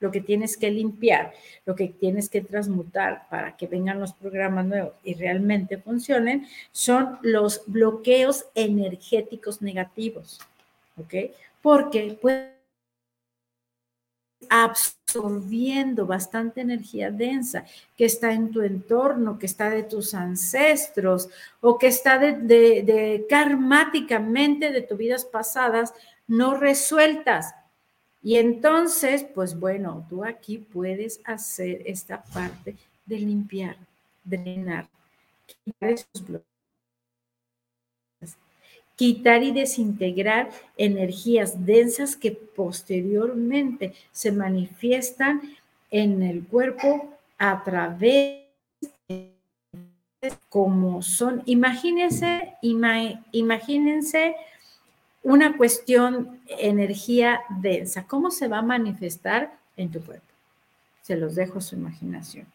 lo 0.00 0.10
que 0.10 0.20
tienes 0.20 0.56
que 0.56 0.70
limpiar, 0.70 1.32
lo 1.66 1.76
que 1.76 1.88
tienes 1.88 2.28
que 2.28 2.40
transmutar 2.40 3.28
para 3.28 3.56
que 3.56 3.66
vengan 3.66 4.00
los 4.00 4.12
programas 4.14 4.66
nuevos 4.66 4.94
y 5.04 5.14
realmente 5.14 5.78
funcionen, 5.78 6.46
son 6.72 7.18
los 7.22 7.62
bloqueos 7.66 8.46
energéticos 8.54 9.62
negativos, 9.62 10.40
¿ok? 10.96 11.32
Porque 11.62 12.18
pues 12.20 12.48
absorbiendo 14.48 16.06
bastante 16.06 16.62
energía 16.62 17.10
densa 17.10 17.66
que 17.96 18.06
está 18.06 18.32
en 18.32 18.50
tu 18.50 18.62
entorno, 18.62 19.38
que 19.38 19.44
está 19.44 19.68
de 19.68 19.82
tus 19.82 20.14
ancestros 20.14 21.28
o 21.60 21.78
que 21.78 21.88
está 21.88 22.18
de, 22.18 22.32
de 22.32 23.26
karmáticamente 23.28 24.72
de 24.72 24.80
tus 24.80 24.96
vidas 24.96 25.26
pasadas 25.26 25.92
no 26.26 26.54
resueltas 26.54 27.54
y 28.22 28.36
entonces, 28.36 29.24
pues 29.34 29.58
bueno, 29.58 30.06
tú 30.08 30.24
aquí 30.24 30.58
puedes 30.58 31.20
hacer 31.24 31.82
esta 31.86 32.22
parte 32.22 32.76
de 33.06 33.18
limpiar, 33.18 33.76
drenar, 34.24 34.88
quitar 35.46 35.90
esos 35.90 36.24
quitar 39.00 39.42
y 39.42 39.50
desintegrar 39.50 40.50
energías 40.76 41.64
densas 41.64 42.14
que 42.16 42.32
posteriormente 42.32 43.94
se 44.12 44.30
manifiestan 44.30 45.40
en 45.90 46.22
el 46.22 46.46
cuerpo 46.46 47.08
a 47.38 47.64
través 47.64 48.44
como 50.50 51.00
son, 51.00 51.42
imagínense, 51.46 52.52
imagínense 53.32 54.36
una 55.22 55.56
cuestión 55.56 56.40
energía 56.46 57.40
densa, 57.60 58.06
¿cómo 58.06 58.30
se 58.30 58.48
va 58.48 58.58
a 58.58 58.62
manifestar 58.62 59.52
en 59.76 59.90
tu 59.90 60.00
cuerpo? 60.02 60.26
Se 61.02 61.16
los 61.16 61.34
dejo 61.34 61.58
a 61.58 61.62
su 61.62 61.76
imaginación. 61.76 62.46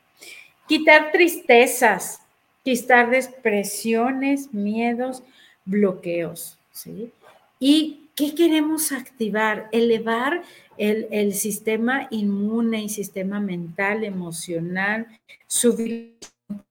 Quitar 0.67 1.11
tristezas, 1.11 2.21
quitar 2.63 3.09
depresiones, 3.09 4.53
miedos, 4.53 5.21
bloqueos, 5.65 6.57
¿sí? 6.71 7.11
¿Y 7.59 8.09
qué 8.15 8.33
queremos 8.33 8.91
activar? 8.91 9.69
Elevar 9.71 10.41
el, 10.77 11.07
el 11.11 11.33
sistema 11.33 12.07
inmune 12.09 12.83
y 12.83 12.89
sistema 12.89 13.39
mental, 13.39 14.03
emocional, 14.03 15.07
subir 15.47 16.15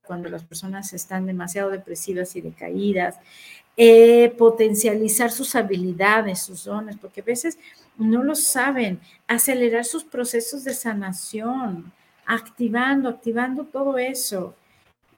cuando 0.04 0.28
las 0.28 0.44
personas 0.44 0.92
están 0.92 1.26
demasiado 1.26 1.70
depresivas 1.70 2.36
y 2.36 2.40
decaídas, 2.40 3.18
eh, 3.76 4.32
potencializar 4.38 5.32
sus 5.32 5.54
habilidades, 5.54 6.42
sus 6.42 6.64
dones, 6.64 6.96
porque 6.96 7.20
a 7.20 7.24
veces 7.24 7.58
no 7.96 8.22
lo 8.22 8.34
saben, 8.34 9.00
acelerar 9.26 9.84
sus 9.84 10.04
procesos 10.04 10.64
de 10.64 10.74
sanación, 10.74 11.92
activando, 12.26 13.08
activando 13.08 13.64
todo 13.64 13.98
eso. 13.98 14.54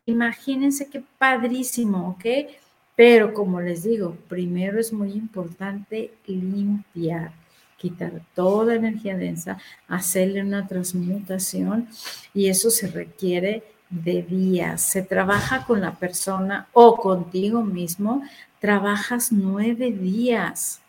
Imagínense 0.06 0.88
qué 0.88 1.02
padrísimo, 1.18 2.10
¿ok? 2.10 2.50
Pero 2.94 3.34
como 3.34 3.60
les 3.60 3.82
digo, 3.82 4.16
primero 4.28 4.80
es 4.80 4.92
muy 4.92 5.12
importante 5.12 6.12
limpiar, 6.26 7.32
quitar 7.76 8.22
toda 8.34 8.74
energía 8.74 9.16
densa, 9.16 9.58
hacerle 9.86 10.42
una 10.42 10.66
transmutación 10.66 11.88
y 12.32 12.48
eso 12.48 12.70
se 12.70 12.88
requiere 12.88 13.62
de 13.90 14.22
días. 14.22 14.82
Se 14.82 15.02
trabaja 15.02 15.64
con 15.64 15.80
la 15.80 15.94
persona 15.94 16.68
o 16.72 16.96
contigo 16.96 17.62
mismo, 17.62 18.22
trabajas 18.60 19.32
nueve 19.32 19.90
días 19.90 20.80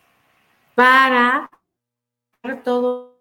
para 0.74 1.50
todo 2.64 3.18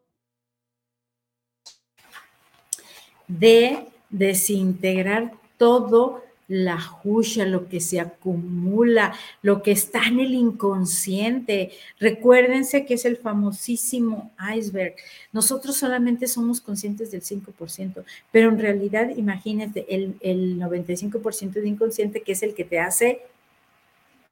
de 3.27 3.87
desintegrar 4.09 5.33
todo 5.57 6.23
la 6.47 6.79
jusha, 6.79 7.45
lo 7.45 7.67
que 7.67 7.81
se 7.81 7.99
acumula, 7.99 9.13
lo 9.41 9.61
que 9.61 9.71
está 9.71 10.05
en 10.05 10.19
el 10.19 10.33
inconsciente. 10.33 11.71
Recuérdense 11.99 12.85
que 12.85 12.93
es 12.93 13.05
el 13.05 13.17
famosísimo 13.17 14.31
iceberg. 14.55 14.95
Nosotros 15.33 15.75
solamente 15.75 16.27
somos 16.27 16.61
conscientes 16.61 17.11
del 17.11 17.21
5%, 17.21 18.03
pero 18.31 18.49
en 18.49 18.59
realidad 18.59 19.09
imagínate 19.15 19.85
el, 19.93 20.15
el 20.21 20.59
95% 20.59 21.51
de 21.51 21.67
inconsciente 21.67 22.21
que 22.21 22.31
es 22.31 22.43
el 22.43 22.53
que 22.53 22.63
te 22.63 22.79
hace 22.79 23.21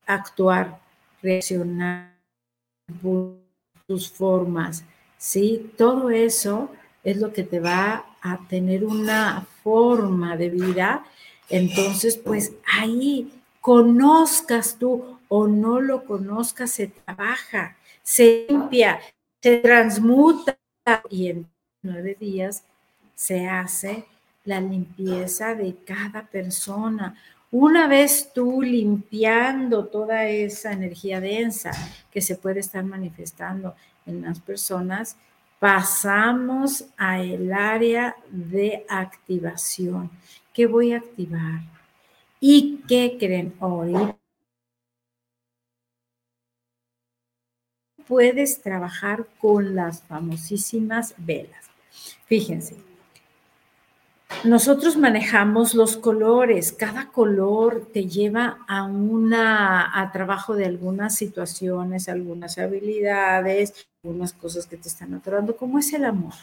actuar, 0.05 0.79
reaccionar, 1.21 2.15
tus 3.87 4.11
formas, 4.11 4.83
¿sí? 5.17 5.71
Todo 5.77 6.09
eso 6.09 6.71
es 7.03 7.17
lo 7.17 7.33
que 7.33 7.43
te 7.43 7.59
va 7.59 8.05
a 8.21 8.47
tener 8.47 8.83
una 8.83 9.45
forma 9.63 10.37
de 10.37 10.49
vida 10.49 11.05
entonces, 11.49 12.17
pues 12.17 12.53
ahí 12.79 13.31
conozcas 13.61 14.77
tú 14.77 15.17
o 15.27 15.47
no 15.47 15.79
lo 15.79 16.05
conozcas, 16.05 16.71
se 16.71 16.87
trabaja, 16.87 17.75
se 18.03 18.45
limpia, 18.49 18.99
se 19.41 19.57
transmuta 19.57 20.57
y 21.09 21.29
en 21.29 21.47
nueve 21.81 22.15
días 22.19 22.63
se 23.15 23.47
hace 23.47 24.05
la 24.43 24.61
limpieza 24.61 25.55
de 25.55 25.75
cada 25.85 26.23
persona. 26.23 27.15
Una 27.51 27.87
vez 27.87 28.31
tú 28.33 28.61
limpiando 28.61 29.85
toda 29.85 30.25
esa 30.25 30.71
energía 30.71 31.19
densa 31.19 31.71
que 32.11 32.21
se 32.21 32.35
puede 32.35 32.59
estar 32.59 32.83
manifestando 32.83 33.75
en 34.05 34.21
las 34.21 34.39
personas, 34.39 35.17
pasamos 35.59 36.85
a 36.97 37.21
el 37.21 37.51
área 37.51 38.15
de 38.29 38.85
activación. 38.89 40.11
¿Qué 40.55 40.67
voy 40.67 40.93
a 40.93 40.99
activar? 40.99 41.63
¿Y 42.39 42.81
qué 42.87 43.17
creen 43.19 43.53
hoy? 43.59 43.93
Puedes 48.07 48.61
trabajar 48.61 49.27
con 49.37 49.75
las 49.75 50.03
famosísimas 50.03 51.13
velas. 51.17 51.65
Fíjense, 52.27 52.77
nosotros 54.45 54.95
manejamos 54.95 55.75
los 55.75 55.97
colores, 55.97 56.71
cada 56.71 57.11
color 57.11 57.89
te 57.91 58.07
lleva 58.07 58.59
a 58.69 58.85
una 58.85 59.99
a 60.01 60.09
trabajo 60.13 60.55
de 60.55 60.67
algunas 60.67 61.15
situaciones, 61.15 62.07
algunas 62.07 62.57
habilidades, 62.57 63.89
algunas 64.05 64.31
cosas 64.31 64.67
que 64.67 64.77
te 64.77 64.87
están 64.87 65.15
atorando, 65.15 65.57
como 65.57 65.79
es 65.79 65.91
el 65.91 66.05
amor. 66.05 66.33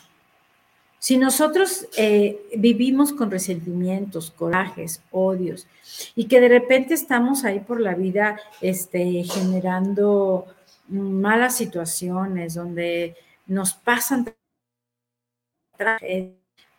Si 1.03 1.17
nosotros 1.17 1.89
eh, 1.97 2.41
vivimos 2.57 3.13
con 3.13 3.29
resentimientos, 3.29 4.31
corajes, 4.31 5.03
odios, 5.11 5.67
y 6.15 6.27
que 6.27 6.41
de 6.41 6.47
repente 6.47 6.95
estamos 6.95 7.45
ahí 7.45 7.59
por 7.59 7.81
la 7.81 7.97
vida 7.97 8.39
este, 8.61 9.25
generando 9.25 10.47
malas 10.87 11.57
situaciones 11.57 12.55
donde 12.55 13.17
nos 13.49 13.75
pasan 13.75 14.33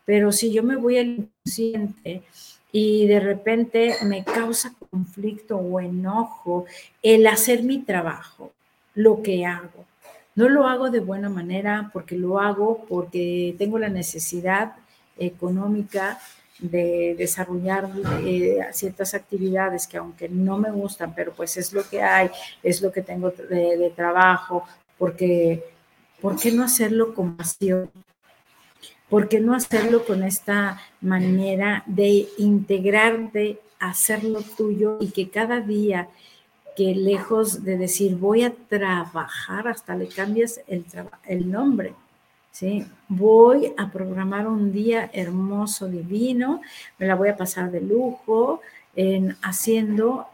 pero 0.06 0.32
si 0.32 0.54
yo 0.54 0.64
me 0.64 0.78
voy 0.78 1.00
al 1.00 1.08
inconsciente 1.08 2.24
y 2.72 3.06
de 3.08 3.20
repente 3.20 3.98
me 4.04 4.24
causa 4.24 4.74
conflicto 4.90 5.58
o 5.58 5.82
enojo 5.82 6.66
el 7.02 7.28
hacer 7.28 7.62
mi 7.64 7.80
trabajo, 7.80 8.54
lo 8.96 9.22
que 9.22 9.46
hago, 9.46 9.84
no 10.36 10.50
lo 10.50 10.68
hago 10.68 10.90
de 10.90 11.00
buena 11.00 11.30
manera 11.30 11.90
porque 11.94 12.16
lo 12.16 12.40
hago 12.40 12.86
porque 12.88 13.56
tengo 13.58 13.78
la 13.78 13.90
necesidad 13.90 14.74
económica 15.18 16.20
de 16.60 17.16
desarrollar 17.18 17.90
eh, 18.26 18.60
ciertas 18.72 19.14
actividades 19.14 19.88
que 19.88 19.98
aunque 19.98 20.30
no 20.30 20.58
me 20.58 20.72
gustan, 20.72 21.14
pero 21.14 21.34
pues 21.34 21.58
es 21.58 21.74
lo 21.74 21.88
que 21.88 22.02
hay, 22.02 22.30
es 22.62 22.82
lo 22.82 22.92
que 22.92 23.02
tengo 23.02 23.32
de, 23.32 23.92
trabajo, 23.96 24.64
porque 24.98 25.64
¿por 26.22 26.40
qué 26.40 26.52
no 26.52 26.64
hacerlo 26.64 27.14
con 27.14 27.36
pasión? 27.36 27.90
¿Por 29.10 29.28
qué 29.28 29.40
no 29.40 29.54
hacerlo 29.54 30.06
con 30.06 30.24
esta 30.24 30.82
manera 31.02 31.84
de 31.86 32.28
integrarte, 32.38 33.60
hacerlo 33.80 34.42
tuyo 34.42 34.98
y 35.02 35.12
que 35.12 35.30
cada 35.30 35.60
día 35.60 36.08
que 36.76 36.96
lejos 36.96 37.64
de 37.64 37.78
decir 37.78 38.16
voy 38.16 38.44
a 38.44 38.54
trabajar, 38.70 39.68
hasta 39.68 39.96
le 39.96 40.08
cambias 40.08 40.62
el, 40.68 40.86
el 41.26 41.52
nombre. 41.52 41.94
¿sí? 42.52 42.86
Voy 43.08 43.74
a 43.78 43.92
programar 43.92 44.48
un 44.48 44.72
día 44.72 45.10
hermoso, 45.14 45.88
divino, 45.88 46.62
me 46.98 47.08
la 47.08 47.16
voy 47.16 47.30
a 47.30 47.38
pasar 47.38 47.72
de 47.72 47.82
lujo 47.82 48.62
en 48.96 49.36
haciendo 49.42 50.28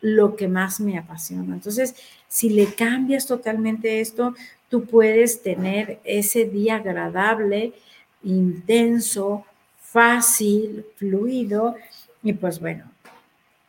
lo 0.00 0.36
que 0.36 0.48
más 0.48 0.80
me 0.80 0.96
apasiona. 0.96 1.54
Entonces, 1.54 1.96
si 2.28 2.50
le 2.50 2.66
cambias 2.74 3.26
totalmente 3.26 4.00
esto, 4.00 4.34
tú 4.68 4.84
puedes 4.84 5.42
tener 5.42 5.98
ese 6.04 6.44
día 6.44 6.76
agradable, 6.76 7.72
intenso, 8.22 9.44
fácil, 9.80 10.86
fluido. 10.96 11.74
Y 12.22 12.32
pues 12.34 12.60
bueno, 12.60 12.84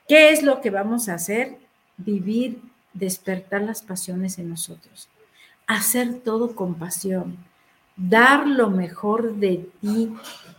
¿qué 0.07 0.31
es 0.31 0.43
lo 0.43 0.61
que 0.61 0.69
vamos 0.69 1.09
a 1.09 1.15
hacer? 1.15 1.57
Vivir, 1.99 2.59
despertar 2.93 3.61
las 3.61 3.81
pasiones 3.81 4.39
en 4.39 4.49
nosotros, 4.49 5.07
hacer 5.67 6.15
todo 6.15 6.55
con 6.55 6.75
pasión, 6.75 7.37
dar 7.95 8.47
lo 8.47 8.69
mejor 8.69 9.35
de 9.35 9.69
ti 9.81 10.11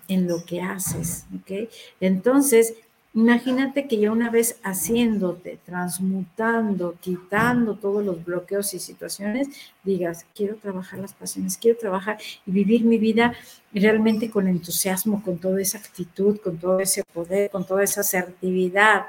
en 0.08 0.28
lo 0.28 0.44
que 0.44 0.60
haces, 0.60 1.26
¿ok? 1.34 1.68
Entonces, 2.00 2.74
Imagínate 3.12 3.88
que 3.88 3.98
ya 3.98 4.12
una 4.12 4.30
vez 4.30 4.60
haciéndote, 4.62 5.58
transmutando, 5.66 6.94
quitando 7.00 7.74
todos 7.74 8.04
los 8.04 8.24
bloqueos 8.24 8.72
y 8.74 8.78
situaciones, 8.78 9.48
digas, 9.82 10.26
quiero 10.32 10.54
trabajar 10.54 11.00
las 11.00 11.12
pasiones, 11.12 11.56
quiero 11.56 11.76
trabajar 11.76 12.18
y 12.46 12.52
vivir 12.52 12.84
mi 12.84 12.98
vida 12.98 13.34
realmente 13.72 14.30
con 14.30 14.46
entusiasmo, 14.46 15.24
con 15.24 15.38
toda 15.38 15.60
esa 15.60 15.78
actitud, 15.78 16.38
con 16.38 16.58
todo 16.58 16.78
ese 16.78 17.02
poder, 17.02 17.50
con 17.50 17.66
toda 17.66 17.82
esa 17.82 18.02
asertividad, 18.02 19.06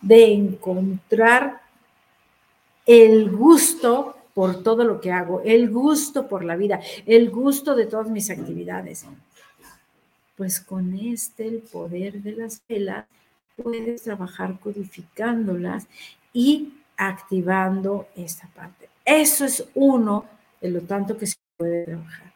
de 0.00 0.32
encontrar 0.32 1.60
el 2.86 3.30
gusto 3.30 4.16
por 4.34 4.62
todo 4.62 4.84
lo 4.84 5.00
que 5.00 5.12
hago, 5.12 5.42
el 5.44 5.70
gusto 5.70 6.28
por 6.28 6.44
la 6.44 6.56
vida, 6.56 6.80
el 7.06 7.30
gusto 7.30 7.74
de 7.74 7.86
todas 7.86 8.08
mis 8.08 8.30
actividades. 8.30 9.04
Pues 10.36 10.60
con 10.60 10.94
este, 10.94 11.46
el 11.46 11.58
poder 11.58 12.22
de 12.22 12.32
las 12.32 12.62
velas, 12.68 13.06
puedes 13.62 14.02
trabajar 14.02 14.58
codificándolas 14.58 15.86
y 16.32 16.72
activando 16.96 18.08
esta 18.16 18.48
parte. 18.48 18.88
Eso 19.04 19.44
es 19.44 19.68
uno 19.74 20.24
de 20.60 20.70
lo 20.70 20.80
tanto 20.82 21.16
que 21.16 21.26
se 21.26 21.36
puede 21.56 21.84
trabajar. 21.84 22.32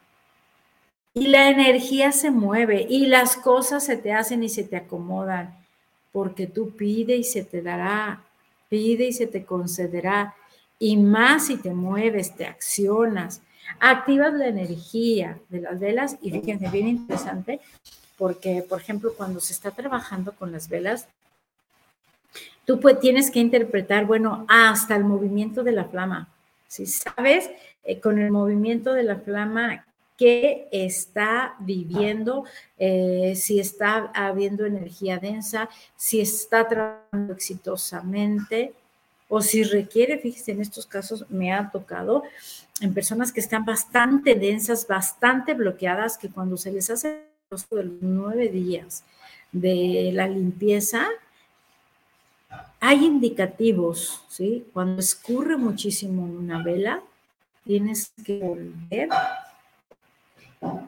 Y 1.13 1.27
la 1.27 1.49
energía 1.49 2.11
se 2.11 2.29
mueve 2.29 2.85
y 2.89 3.07
las 3.07 3.37
cosas 3.37 3.85
se 3.85 3.97
te 3.97 4.11
hacen 4.11 4.43
y 4.43 4.49
se 4.49 4.63
te 4.63 4.75
acomodan 4.75 5.64
porque 6.15 6.47
tú 6.47 6.69
pide 6.69 7.17
y 7.17 7.25
se 7.25 7.43
te 7.43 7.61
dará, 7.61 8.23
pide 8.69 9.07
y 9.07 9.11
se 9.11 9.27
te 9.27 9.43
concederá, 9.43 10.33
y 10.79 10.95
más 10.95 11.47
si 11.47 11.57
te 11.57 11.73
mueves, 11.73 12.37
te 12.37 12.45
accionas, 12.45 13.41
activas 13.81 14.33
la 14.33 14.47
energía 14.47 15.37
de 15.49 15.59
las 15.59 15.77
velas 15.77 16.15
y 16.21 16.31
fíjense, 16.31 16.69
bien 16.69 16.87
interesante, 16.87 17.59
porque, 18.17 18.63
por 18.67 18.79
ejemplo, 18.79 19.13
cuando 19.17 19.41
se 19.41 19.51
está 19.51 19.71
trabajando 19.71 20.31
con 20.31 20.53
las 20.53 20.69
velas, 20.69 21.09
tú 22.63 22.79
pues, 22.79 22.97
tienes 23.01 23.29
que 23.29 23.39
interpretar, 23.39 24.05
bueno, 24.05 24.45
hasta 24.47 24.95
el 24.95 25.03
movimiento 25.03 25.65
de 25.65 25.73
la 25.73 25.83
flama. 25.83 26.29
Si 26.69 26.85
sabes, 26.85 27.51
eh, 27.83 27.99
con 27.99 28.19
el 28.19 28.31
movimiento 28.31 28.93
de 28.93 29.03
la 29.03 29.17
flama, 29.17 29.85
qué 30.17 30.67
está 30.71 31.55
viviendo, 31.59 32.45
eh, 32.77 33.33
si 33.35 33.59
está 33.59 34.11
habiendo 34.13 34.65
energía 34.65 35.17
densa, 35.17 35.69
si 35.95 36.21
está 36.21 36.67
trabajando 36.67 37.33
exitosamente 37.33 38.73
o 39.27 39.41
si 39.41 39.63
requiere, 39.63 40.19
fíjese, 40.19 40.51
en 40.51 40.61
estos 40.61 40.85
casos 40.85 41.25
me 41.29 41.51
ha 41.51 41.69
tocado 41.71 42.23
en 42.81 42.93
personas 42.93 43.31
que 43.31 43.39
están 43.39 43.65
bastante 43.65 44.35
densas, 44.35 44.87
bastante 44.87 45.53
bloqueadas, 45.53 46.17
que 46.17 46.29
cuando 46.29 46.57
se 46.57 46.71
les 46.71 46.89
hace 46.89 47.23
los 47.49 47.67
nueve 48.01 48.49
días 48.49 49.03
de 49.51 50.11
la 50.13 50.27
limpieza, 50.27 51.07
hay 52.79 53.03
indicativos, 53.03 54.23
¿sí? 54.27 54.65
Cuando 54.73 54.99
escurre 54.99 55.57
muchísimo 55.57 56.23
una 56.23 56.61
vela, 56.61 57.01
tienes 57.65 58.11
que 58.23 58.39
volver 58.39 59.09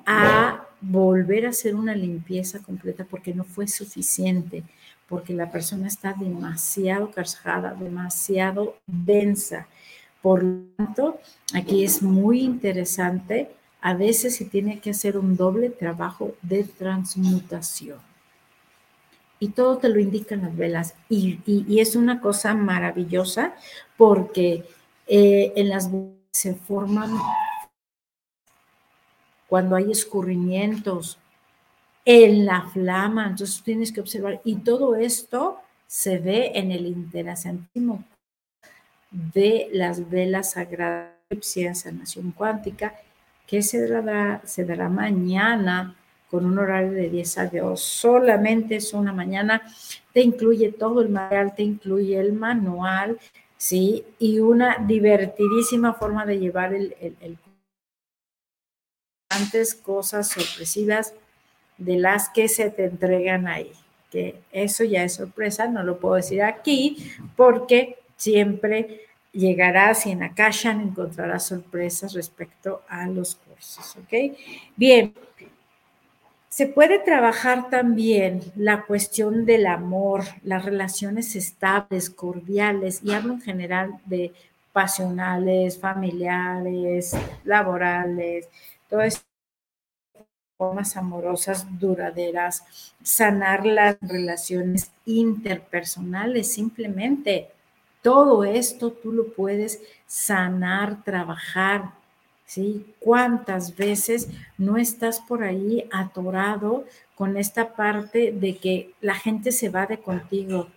a 0.05 0.67
volver 0.81 1.45
a 1.45 1.49
hacer 1.49 1.75
una 1.75 1.95
limpieza 1.95 2.59
completa 2.59 3.05
porque 3.09 3.33
no 3.33 3.43
fue 3.43 3.67
suficiente, 3.67 4.63
porque 5.07 5.33
la 5.33 5.51
persona 5.51 5.87
está 5.87 6.13
demasiado 6.13 7.11
cargada, 7.11 7.73
demasiado 7.73 8.77
densa. 8.85 9.67
Por 10.21 10.43
lo 10.43 10.61
tanto, 10.75 11.19
aquí 11.53 11.83
es 11.83 12.01
muy 12.01 12.41
interesante, 12.41 13.51
a 13.81 13.93
veces 13.93 14.35
se 14.35 14.45
tiene 14.45 14.79
que 14.79 14.91
hacer 14.91 15.17
un 15.17 15.37
doble 15.37 15.69
trabajo 15.69 16.33
de 16.41 16.63
transmutación. 16.63 17.99
Y 19.39 19.49
todo 19.49 19.77
te 19.77 19.89
lo 19.89 19.99
indican 19.99 20.41
las 20.41 20.55
velas. 20.55 20.95
Y, 21.09 21.39
es 21.79 21.95
una 21.95 22.19
cosa 22.21 22.55
maravillosa 22.55 23.53
porque 23.95 24.65
eh, 25.07 25.53
en 25.55 25.69
las 25.69 25.89
se 26.31 26.55
forman 26.55 27.11
cuando 29.47 29.75
hay 29.75 29.91
escurrimientos 29.91 31.17
en 32.05 32.45
la 32.45 32.69
flama, 32.69 33.27
entonces 33.27 33.61
tienes 33.63 33.91
que 33.91 34.01
observar. 34.01 34.41
Y 34.43 34.57
todo 34.57 34.95
esto 34.95 35.59
se 35.87 36.19
ve 36.19 36.51
en 36.55 36.71
el 36.71 36.85
interesantísimo 36.85 38.03
de 39.11 39.69
las 39.71 40.09
velas 40.09 40.51
sagradas 40.51 41.17
de 41.29 41.75
sanación 41.75 42.31
cuántica, 42.31 42.95
que 43.45 43.61
se 43.61 43.87
dará, 43.87 44.41
se 44.45 44.65
dará 44.65 44.89
mañana 44.89 45.95
con 46.29 46.45
un 46.45 46.59
horario 46.59 46.91
de 46.91 47.09
10 47.09 47.37
a 47.37 47.47
2. 47.47 47.81
Solamente 47.81 48.75
es 48.77 48.93
una 48.93 49.13
mañana. 49.13 49.61
Te 50.13 50.21
incluye 50.21 50.71
todo 50.71 51.01
el 51.01 51.09
material, 51.09 51.55
te 51.55 51.63
incluye 51.63 52.19
el 52.19 52.33
manual, 52.33 53.17
¿sí? 53.55 54.05
Y 54.19 54.39
una 54.39 54.77
divertidísima 54.85 55.93
forma 55.93 56.25
de 56.25 56.39
llevar 56.39 56.73
el, 56.73 56.95
el, 56.99 57.15
el 57.21 57.37
cosas 59.83 60.29
sorpresivas 60.29 61.13
de 61.77 61.97
las 61.97 62.29
que 62.29 62.47
se 62.47 62.69
te 62.69 62.85
entregan 62.85 63.47
ahí. 63.47 63.71
Que 64.11 64.39
eso 64.51 64.83
ya 64.83 65.03
es 65.03 65.15
sorpresa, 65.15 65.67
no 65.67 65.83
lo 65.83 65.99
puedo 65.99 66.15
decir 66.15 66.41
aquí 66.41 67.11
porque 67.35 67.97
siempre 68.15 69.01
llegarás 69.33 70.05
y 70.05 70.11
en 70.11 70.23
Akashan 70.23 70.81
encontrarás 70.81 71.47
sorpresas 71.47 72.13
respecto 72.13 72.81
a 72.87 73.07
los 73.07 73.35
cursos, 73.35 73.97
¿ok? 73.97 74.37
Bien, 74.75 75.13
se 76.49 76.65
puede 76.65 76.97
trabajar 76.97 77.69
también 77.69 78.41
la 78.55 78.83
cuestión 78.85 79.45
del 79.45 79.67
amor, 79.67 80.23
las 80.43 80.65
relaciones 80.65 81.35
estables, 81.35 82.09
cordiales, 82.09 83.01
y 83.03 83.11
hablo 83.11 83.33
en 83.33 83.41
general 83.41 83.91
de 84.05 84.33
pasionales, 84.73 85.77
familiares, 85.77 87.15
laborales, 87.43 88.47
todas 88.89 89.25
formas 90.57 90.97
amorosas 90.97 91.67
duraderas, 91.79 92.63
sanar 93.03 93.65
las 93.65 93.97
relaciones 94.01 94.91
interpersonales, 95.05 96.51
simplemente. 96.51 97.49
Todo 98.01 98.43
esto 98.43 98.91
tú 98.91 99.11
lo 99.11 99.33
puedes 99.33 99.81
sanar, 100.07 101.03
trabajar, 101.03 101.91
¿sí? 102.45 102.85
¿Cuántas 102.99 103.75
veces 103.75 104.29
no 104.57 104.77
estás 104.77 105.19
por 105.19 105.43
ahí 105.43 105.87
atorado 105.91 106.85
con 107.15 107.37
esta 107.37 107.73
parte 107.75 108.31
de 108.31 108.57
que 108.57 108.93
la 109.01 109.15
gente 109.15 109.51
se 109.51 109.69
va 109.69 109.85
de 109.85 109.99
contigo, 109.99 110.67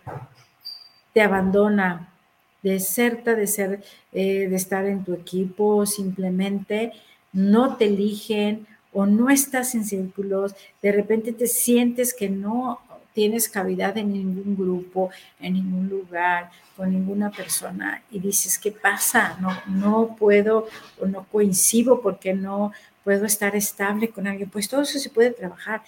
te 1.13 1.21
abandona, 1.21 2.13
deserta 2.61 3.35
de 3.35 3.47
ser, 3.47 3.83
eh, 4.11 4.47
de 4.47 4.55
estar 4.55 4.85
en 4.85 5.03
tu 5.03 5.13
equipo, 5.13 5.85
simplemente 5.85 6.93
no 7.33 7.77
te 7.77 7.85
eligen 7.85 8.67
o 8.93 9.05
no 9.05 9.29
estás 9.29 9.73
en 9.75 9.85
círculos, 9.85 10.53
de 10.81 10.91
repente 10.91 11.31
te 11.31 11.47
sientes 11.47 12.13
que 12.13 12.29
no 12.29 12.79
tienes 13.13 13.49
cavidad 13.49 13.97
en 13.97 14.13
ningún 14.13 14.55
grupo, 14.55 15.09
en 15.39 15.53
ningún 15.53 15.89
lugar, 15.89 16.49
con 16.75 16.91
ninguna 16.91 17.29
persona 17.29 18.01
y 18.09 18.19
dices, 18.19 18.57
¿qué 18.57 18.71
pasa? 18.71 19.37
No, 19.39 19.49
no 19.67 20.15
puedo 20.17 20.67
o 20.99 21.05
no 21.05 21.25
coincido 21.25 22.01
porque 22.01 22.33
no 22.33 22.71
puedo 23.03 23.25
estar 23.25 23.55
estable 23.55 24.09
con 24.09 24.27
alguien. 24.27 24.49
Pues 24.49 24.67
todo 24.67 24.81
eso 24.81 24.99
se 24.99 25.09
puede 25.09 25.31
trabajar. 25.31 25.83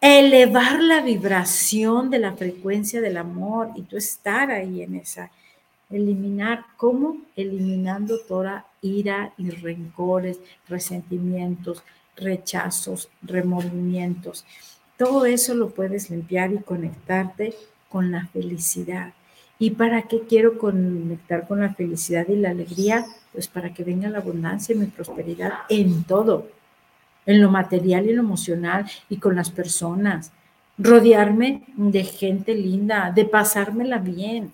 Elevar 0.00 0.80
la 0.80 1.00
vibración 1.00 2.10
de 2.10 2.18
la 2.18 2.32
frecuencia 2.32 3.00
del 3.00 3.16
amor 3.16 3.70
y 3.76 3.82
tú 3.82 3.96
estar 3.96 4.50
ahí 4.50 4.82
en 4.82 4.96
esa. 4.96 5.30
Eliminar, 5.92 6.64
¿cómo? 6.76 7.18
Eliminando 7.36 8.18
toda 8.20 8.66
ira 8.80 9.32
y 9.36 9.50
rencores, 9.50 10.40
resentimientos, 10.68 11.82
rechazos, 12.16 13.08
removimientos. 13.22 14.44
Todo 14.96 15.26
eso 15.26 15.54
lo 15.54 15.70
puedes 15.70 16.10
limpiar 16.10 16.52
y 16.52 16.58
conectarte 16.58 17.54
con 17.88 18.10
la 18.10 18.26
felicidad. 18.28 19.12
¿Y 19.58 19.70
para 19.70 20.02
qué 20.02 20.22
quiero 20.28 20.58
conectar 20.58 21.46
con 21.46 21.60
la 21.60 21.74
felicidad 21.74 22.26
y 22.28 22.36
la 22.36 22.50
alegría? 22.50 23.04
Pues 23.32 23.48
para 23.48 23.72
que 23.72 23.84
venga 23.84 24.08
la 24.08 24.18
abundancia 24.18 24.74
y 24.74 24.78
mi 24.78 24.86
prosperidad 24.86 25.52
en 25.68 26.04
todo, 26.04 26.48
en 27.26 27.40
lo 27.40 27.50
material 27.50 28.06
y 28.06 28.12
lo 28.12 28.22
emocional 28.22 28.90
y 29.08 29.18
con 29.18 29.36
las 29.36 29.50
personas. 29.50 30.32
Rodearme 30.78 31.62
de 31.76 32.02
gente 32.02 32.54
linda, 32.54 33.12
de 33.14 33.24
pasármela 33.24 33.98
bien. 33.98 34.52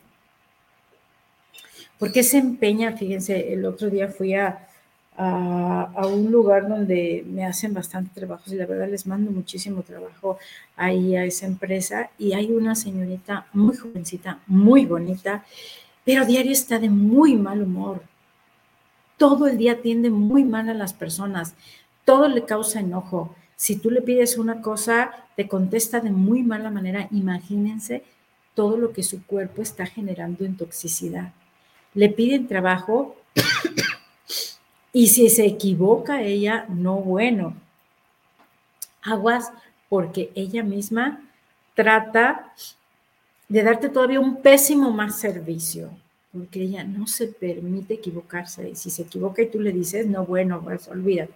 ¿Por 1.99 2.13
qué 2.13 2.23
se 2.23 2.39
empeña? 2.39 2.97
Fíjense, 2.97 3.53
el 3.53 3.65
otro 3.65 3.91
día 3.91 4.09
fui 4.09 4.35
a, 4.35 4.69
a, 5.19 6.07
un 6.07 6.31
lugar 6.31 6.69
donde 6.69 7.25
me 7.27 7.45
hacen 7.45 7.75
bastante 7.75 8.11
trabajo 8.15 8.45
y 8.47 8.55
la 8.55 8.67
verdad 8.67 8.89
les 8.89 9.07
mando 9.07 9.33
muchísimo 9.33 9.83
trabajo 9.83 10.39
ahí 10.77 11.17
a 11.17 11.25
esa 11.25 11.47
empresa 11.47 12.11
y 12.19 12.35
hay 12.35 12.53
una 12.53 12.77
señorita 12.77 13.47
muy 13.53 13.77
jovencita, 13.77 14.39
muy 14.47 14.87
bonita, 14.87 15.45
pero 16.05 16.25
diario 16.25 16.53
está 16.53 16.79
de 16.79 16.89
muy 16.89 17.35
mal 17.37 17.63
humor. 17.63 18.03
Todo 19.17 19.49
el 19.49 19.59
día 19.59 19.73
atiende 19.73 20.11
muy 20.11 20.45
mal 20.45 20.69
a 20.69 20.75
las 20.75 20.93
personas, 20.93 21.55
todo 22.05 22.29
le 22.29 22.45
causa 22.45 22.79
enojo. 22.79 23.35
Si 23.57 23.75
tú 23.75 23.91
le 23.91 24.03
pides 24.03 24.39
una 24.39 24.63
cosa, 24.63 25.11
te 25.35 25.49
contesta 25.49 25.99
de 25.99 26.11
muy 26.11 26.45
mala 26.45 26.71
manera. 26.71 27.09
Imagínense 27.11 28.05
todo 28.55 28.77
lo 28.77 28.93
que 28.93 29.03
su 29.03 29.25
cuerpo 29.27 29.63
está 29.63 29.85
generando 29.85 30.45
en 30.45 30.57
toxicidad. 30.57 31.33
Le 31.99 32.11
piden 32.11 32.47
trabajo 32.47 33.17
y 34.93 35.09
si 35.09 35.29
se 35.31 35.47
equivoca 35.47 36.23
ella, 36.23 36.65
no 36.69 36.95
bueno. 36.95 37.55
Aguas 39.03 39.51
porque 39.89 40.31
ella 40.37 40.63
misma 40.63 41.21
trata 41.75 42.55
de 43.49 43.65
darte 43.65 43.89
todavía 43.89 44.21
un 44.21 44.41
pésimo 44.43 44.93
más 44.93 45.19
servicio, 45.19 45.91
porque 46.31 46.63
ella 46.63 46.85
no 46.85 47.09
se 47.09 47.27
permite 47.27 47.95
equivocarse. 47.95 48.71
Y 48.71 48.77
si 48.77 48.91
se 48.91 49.03
equivoca 49.03 49.43
y 49.43 49.51
tú 49.51 49.59
le 49.59 49.73
dices, 49.73 50.07
no, 50.07 50.25
bueno, 50.25 50.63
pues 50.63 50.87
olvídate. 50.87 51.35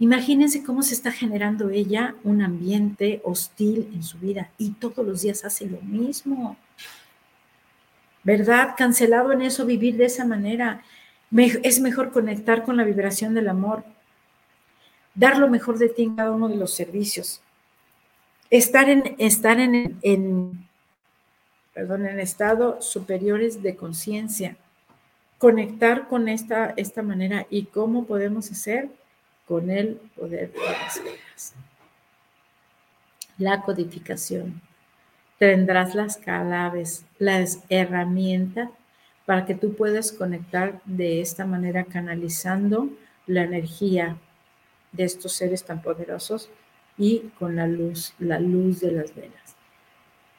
Imagínense 0.00 0.64
cómo 0.64 0.82
se 0.82 0.94
está 0.94 1.12
generando 1.12 1.70
ella 1.70 2.16
un 2.24 2.42
ambiente 2.42 3.20
hostil 3.22 3.88
en 3.94 4.02
su 4.02 4.18
vida 4.18 4.50
y 4.58 4.70
todos 4.70 5.06
los 5.06 5.22
días 5.22 5.44
hace 5.44 5.66
lo 5.66 5.80
mismo. 5.82 6.56
¿Verdad? 8.26 8.74
Cancelado 8.76 9.30
en 9.30 9.40
eso, 9.40 9.64
vivir 9.64 9.96
de 9.96 10.06
esa 10.06 10.24
manera 10.24 10.82
es 11.62 11.78
mejor 11.78 12.10
conectar 12.10 12.64
con 12.64 12.76
la 12.76 12.82
vibración 12.82 13.34
del 13.34 13.48
amor, 13.48 13.84
dar 15.14 15.38
lo 15.38 15.48
mejor 15.48 15.78
de 15.78 15.88
ti 15.88 16.02
en 16.02 16.16
cada 16.16 16.32
uno 16.32 16.48
de 16.48 16.56
los 16.56 16.74
servicios, 16.74 17.40
estar 18.50 18.88
en, 18.88 19.14
estar 19.18 19.60
en, 19.60 20.66
perdón, 21.72 22.04
en 22.04 22.18
estados 22.18 22.84
superiores 22.84 23.62
de 23.62 23.76
conciencia. 23.76 24.56
Conectar 25.38 26.08
con 26.08 26.28
esta, 26.28 26.74
esta 26.76 27.02
manera 27.02 27.46
y 27.48 27.66
cómo 27.66 28.06
podemos 28.06 28.50
hacer 28.50 28.88
con 29.46 29.70
el 29.70 30.00
poder 30.16 30.52
de 30.52 30.58
las 30.58 30.98
velas. 31.00 31.54
La 33.38 33.62
codificación. 33.62 34.65
Tendrás 35.38 35.94
las 35.94 36.16
claves, 36.16 37.04
las 37.18 37.62
herramientas 37.68 38.70
para 39.26 39.44
que 39.44 39.54
tú 39.54 39.74
puedas 39.74 40.12
conectar 40.12 40.80
de 40.84 41.20
esta 41.20 41.44
manera 41.44 41.84
canalizando 41.84 42.88
la 43.26 43.42
energía 43.42 44.16
de 44.92 45.04
estos 45.04 45.32
seres 45.32 45.64
tan 45.64 45.82
poderosos 45.82 46.48
y 46.96 47.30
con 47.38 47.56
la 47.56 47.66
luz, 47.66 48.14
la 48.18 48.38
luz 48.38 48.80
de 48.80 48.92
las 48.92 49.14
velas. 49.14 49.56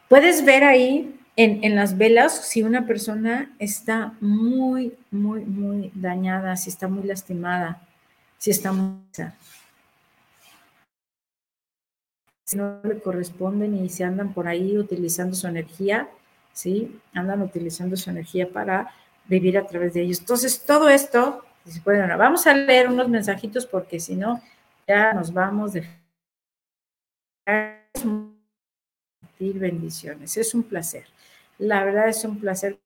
Puedes 0.10 0.44
ver 0.46 0.64
ahí 0.64 1.20
en, 1.36 1.76
las 1.76 1.98
velas 1.98 2.48
si 2.48 2.64
una 2.64 2.88
persona 2.88 3.54
está 3.60 4.14
muy, 4.22 4.94
muy, 5.12 5.46
muy 5.46 5.92
dañada, 5.94 6.56
si 6.56 6.70
está 6.70 6.88
muy 6.88 7.04
lastimada, 7.04 7.82
si 8.38 8.52
está 8.52 8.72
muy... 8.72 8.98
Si 12.48 12.56
no 12.56 12.80
le 12.82 13.02
corresponden 13.02 13.76
y 13.76 13.90
se 13.90 14.06
andan 14.06 14.34
por 14.34 14.48
ahí 14.48 14.78
utilizando 14.78 15.36
su 15.36 15.48
energía, 15.48 16.10
¿sí? 16.54 16.98
Andan 17.14 17.42
utilizando 17.42 17.98
su 17.98 18.10
energía 18.10 18.50
para 18.50 18.90
vivir 19.26 19.58
a 19.58 19.68
través 19.68 19.94
de 19.94 20.04
ellos. 20.04 20.20
Entonces, 20.20 20.64
todo 20.66 20.88
esto, 20.88 21.44
bueno, 21.84 22.18
vamos 22.18 22.48
a 22.48 22.54
leer 22.54 22.88
unos 22.88 23.10
mensajitos 23.10 23.66
porque 23.66 24.00
si 24.00 24.16
no, 24.16 24.42
ya 24.88 25.12
nos 25.12 25.34
vamos 25.34 25.74
de 25.74 25.86
bendiciones. 29.40 30.38
Es 30.38 30.56
un 30.56 30.64
placer. 30.64 31.06
La 31.58 31.84
verdad 31.84 32.08
es 32.08 32.24
un 32.24 32.40
placer 32.40 32.80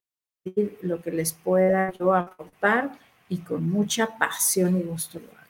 lo 0.82 1.04
que 1.04 1.12
les 1.12 1.34
pueda 1.34 1.91
yo 1.91 2.15
aportar 2.15 2.97
y 3.30 3.38
con 3.38 3.69
mucha 3.69 4.17
pasión 4.17 4.76
y 4.76 4.82
gusto 4.82 5.19
lo. 5.19 5.40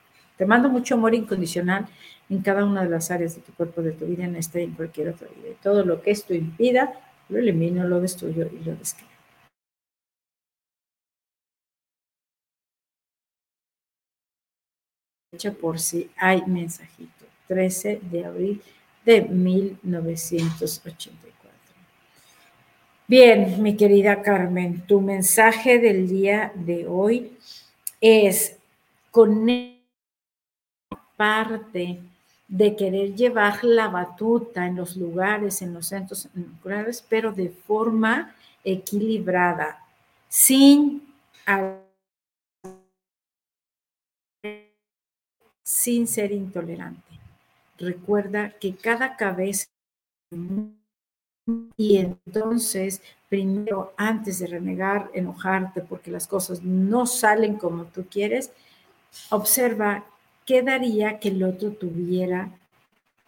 Te 0.42 0.46
mando 0.46 0.68
mucho 0.68 0.96
amor 0.96 1.14
incondicional 1.14 1.86
en 2.28 2.42
cada 2.42 2.64
una 2.64 2.82
de 2.82 2.90
las 2.90 3.12
áreas 3.12 3.36
de 3.36 3.42
tu 3.42 3.52
cuerpo, 3.52 3.80
de 3.80 3.92
tu 3.92 4.06
vida, 4.06 4.24
en 4.24 4.34
esta 4.34 4.58
y 4.58 4.64
en 4.64 4.72
cualquier 4.72 5.10
otra 5.10 5.28
vida. 5.28 5.50
Y 5.50 5.54
todo 5.62 5.84
lo 5.84 6.02
que 6.02 6.10
esto 6.10 6.34
impida, 6.34 6.92
lo 7.28 7.38
elimino, 7.38 7.86
lo 7.86 8.00
destruyo 8.00 8.50
y 8.52 8.64
lo 8.64 8.74
describo. 8.74 9.08
por 15.60 15.78
si 15.78 16.10
hay 16.16 16.42
mensajito. 16.48 17.24
13 17.46 18.00
de 18.10 18.24
abril 18.24 18.60
de 19.04 19.22
1984. 19.22 21.30
Bien, 23.06 23.62
mi 23.62 23.76
querida 23.76 24.22
Carmen, 24.22 24.80
tu 24.88 25.00
mensaje 25.00 25.78
del 25.78 26.08
día 26.08 26.50
de 26.56 26.88
hoy 26.88 27.38
es 28.00 28.56
con 29.12 29.44
parte 31.22 32.00
de 32.48 32.74
querer 32.74 33.14
llevar 33.14 33.62
la 33.62 33.86
batuta 33.86 34.66
en 34.66 34.74
los 34.74 34.96
lugares, 34.96 35.62
en 35.62 35.72
los 35.72 35.86
centros 35.86 36.28
naturales, 36.34 37.06
pero 37.08 37.30
de 37.30 37.48
forma 37.48 38.34
equilibrada, 38.64 39.78
sin, 40.28 41.14
sin 45.62 46.08
ser 46.08 46.32
intolerante. 46.32 47.20
Recuerda 47.78 48.50
que 48.58 48.74
cada 48.74 49.16
cabeza 49.16 49.68
y 51.76 51.98
entonces, 51.98 53.00
primero, 53.28 53.94
antes 53.96 54.40
de 54.40 54.48
renegar, 54.48 55.08
enojarte 55.14 55.82
porque 55.82 56.10
las 56.10 56.26
cosas 56.26 56.64
no 56.64 57.06
salen 57.06 57.54
como 57.58 57.84
tú 57.84 58.06
quieres, 58.10 58.50
observa 59.30 60.04
qué 60.46 60.62
daría 60.62 61.18
que 61.18 61.28
el 61.28 61.42
otro 61.42 61.72
tuviera 61.72 62.50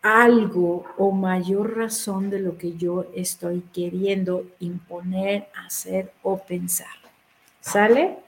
algo 0.03 0.85
o 0.99 1.13
mayor 1.13 1.77
razón 1.77 2.29
de 2.29 2.39
lo 2.39 2.59
que 2.59 2.77
yo 2.77 3.07
estoy 3.15 3.63
queriendo 3.73 4.47
imponer, 4.61 5.49
hacer 5.55 6.13
o 6.23 6.39
pensar. 6.39 6.97
¿Sale? 7.61 8.19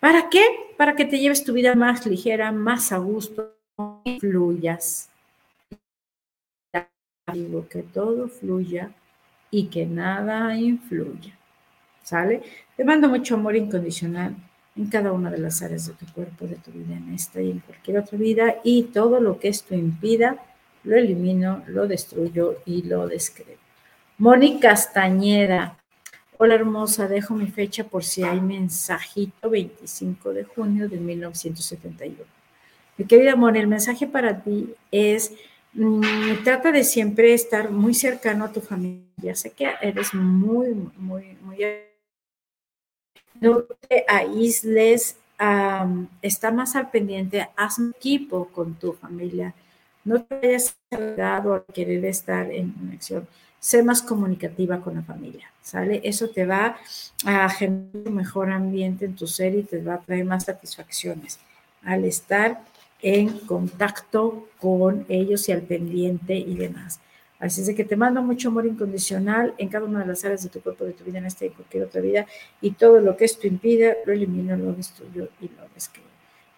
¿Para 0.00 0.28
qué? 0.28 0.44
Para 0.76 0.94
que 0.94 1.06
te 1.06 1.18
lleves 1.18 1.44
tu 1.44 1.54
vida 1.54 1.74
más 1.74 2.04
ligera, 2.06 2.52
más 2.52 2.92
a 2.92 2.98
gusto, 2.98 3.56
fluyas. 4.20 5.08
Digo 7.32 7.66
que 7.68 7.82
todo 7.82 8.28
fluya 8.28 8.92
y 9.50 9.68
que 9.68 9.86
nada 9.86 10.56
influya. 10.56 11.36
¿Sale? 12.02 12.42
Te 12.76 12.84
mando 12.84 13.08
mucho 13.08 13.34
amor 13.34 13.56
incondicional 13.56 14.36
en 14.78 14.86
cada 14.88 15.12
una 15.12 15.30
de 15.30 15.38
las 15.38 15.60
áreas 15.60 15.86
de 15.86 15.92
tu 15.92 16.06
cuerpo, 16.12 16.46
de 16.46 16.56
tu 16.56 16.70
vida, 16.70 16.96
en 16.96 17.12
esta 17.12 17.42
y 17.42 17.50
en 17.50 17.58
cualquier 17.60 17.98
otra 17.98 18.16
vida, 18.16 18.56
y 18.64 18.84
todo 18.84 19.20
lo 19.20 19.38
que 19.38 19.48
esto 19.48 19.74
impida, 19.74 20.36
lo 20.84 20.96
elimino, 20.96 21.62
lo 21.66 21.86
destruyo 21.86 22.62
y 22.64 22.82
lo 22.82 23.06
descreo. 23.06 23.58
Mónica 24.18 24.70
Castañeda. 24.70 25.76
Hola 26.38 26.54
hermosa, 26.54 27.08
dejo 27.08 27.34
mi 27.34 27.48
fecha 27.48 27.84
por 27.84 28.04
si 28.04 28.22
hay 28.22 28.40
mensajito, 28.40 29.50
25 29.50 30.32
de 30.32 30.44
junio 30.44 30.88
de 30.88 30.98
1971. 30.98 32.16
Mi 32.96 33.04
querida 33.04 33.34
Moni, 33.34 33.58
el 33.58 33.66
mensaje 33.66 34.06
para 34.06 34.42
ti 34.42 34.72
es 34.90 35.32
Mm, 35.74 36.42
trata 36.44 36.72
de 36.72 36.82
siempre 36.82 37.34
estar 37.34 37.70
muy 37.70 37.94
cercano 37.94 38.44
a 38.44 38.52
tu 38.52 38.60
familia. 38.60 39.34
Sé 39.34 39.50
que 39.52 39.70
eres 39.80 40.14
muy, 40.14 40.74
muy, 40.96 41.36
muy... 41.40 41.58
No 43.40 43.62
te 43.88 44.04
aísles, 44.08 45.16
está 46.22 46.50
más 46.50 46.74
al 46.76 46.90
pendiente, 46.90 47.48
haz 47.56 47.78
un 47.78 47.94
equipo 47.96 48.48
con 48.48 48.74
tu 48.74 48.92
familia. 48.92 49.54
No 50.04 50.22
te 50.22 50.34
hayas 50.46 50.76
cargado 50.90 51.54
a 51.54 51.64
querer 51.64 52.04
estar 52.04 52.50
en 52.50 52.72
conexión. 52.72 53.28
Sé 53.60 53.82
más 53.82 54.02
comunicativa 54.02 54.80
con 54.80 54.94
la 54.94 55.02
familia, 55.02 55.50
¿sale? 55.62 56.00
Eso 56.04 56.30
te 56.30 56.46
va 56.46 56.76
a 57.24 57.48
generar 57.48 58.06
un 58.06 58.14
mejor 58.14 58.50
ambiente 58.50 59.04
en 59.04 59.16
tu 59.16 59.26
ser 59.26 59.54
y 59.54 59.64
te 59.64 59.82
va 59.82 59.94
a 59.94 60.00
traer 60.00 60.24
más 60.24 60.44
satisfacciones 60.44 61.40
al 61.82 62.04
estar 62.04 62.62
en 63.02 63.38
contacto 63.40 64.48
con 64.58 65.06
ellos 65.08 65.48
y 65.48 65.52
al 65.52 65.62
pendiente 65.62 66.34
y 66.34 66.54
demás. 66.54 67.00
Así 67.38 67.60
es 67.60 67.68
de 67.68 67.74
que 67.74 67.84
te 67.84 67.96
mando 67.96 68.20
mucho 68.22 68.48
amor 68.48 68.66
incondicional 68.66 69.54
en 69.58 69.68
cada 69.68 69.84
una 69.84 70.00
de 70.00 70.06
las 70.06 70.24
áreas 70.24 70.42
de 70.42 70.48
tu 70.48 70.60
cuerpo, 70.60 70.84
de 70.84 70.92
tu 70.92 71.04
vida, 71.04 71.18
en 71.18 71.26
esta 71.26 71.44
y 71.44 71.50
cualquier 71.50 71.84
otra 71.84 72.00
vida, 72.00 72.26
y 72.60 72.72
todo 72.72 73.00
lo 73.00 73.16
que 73.16 73.24
esto 73.24 73.46
impide, 73.46 73.98
lo 74.04 74.12
elimino, 74.12 74.56
lo 74.56 74.72
destruyo 74.72 75.28
y 75.40 75.48
lo 75.48 75.62
describo. 75.74 76.08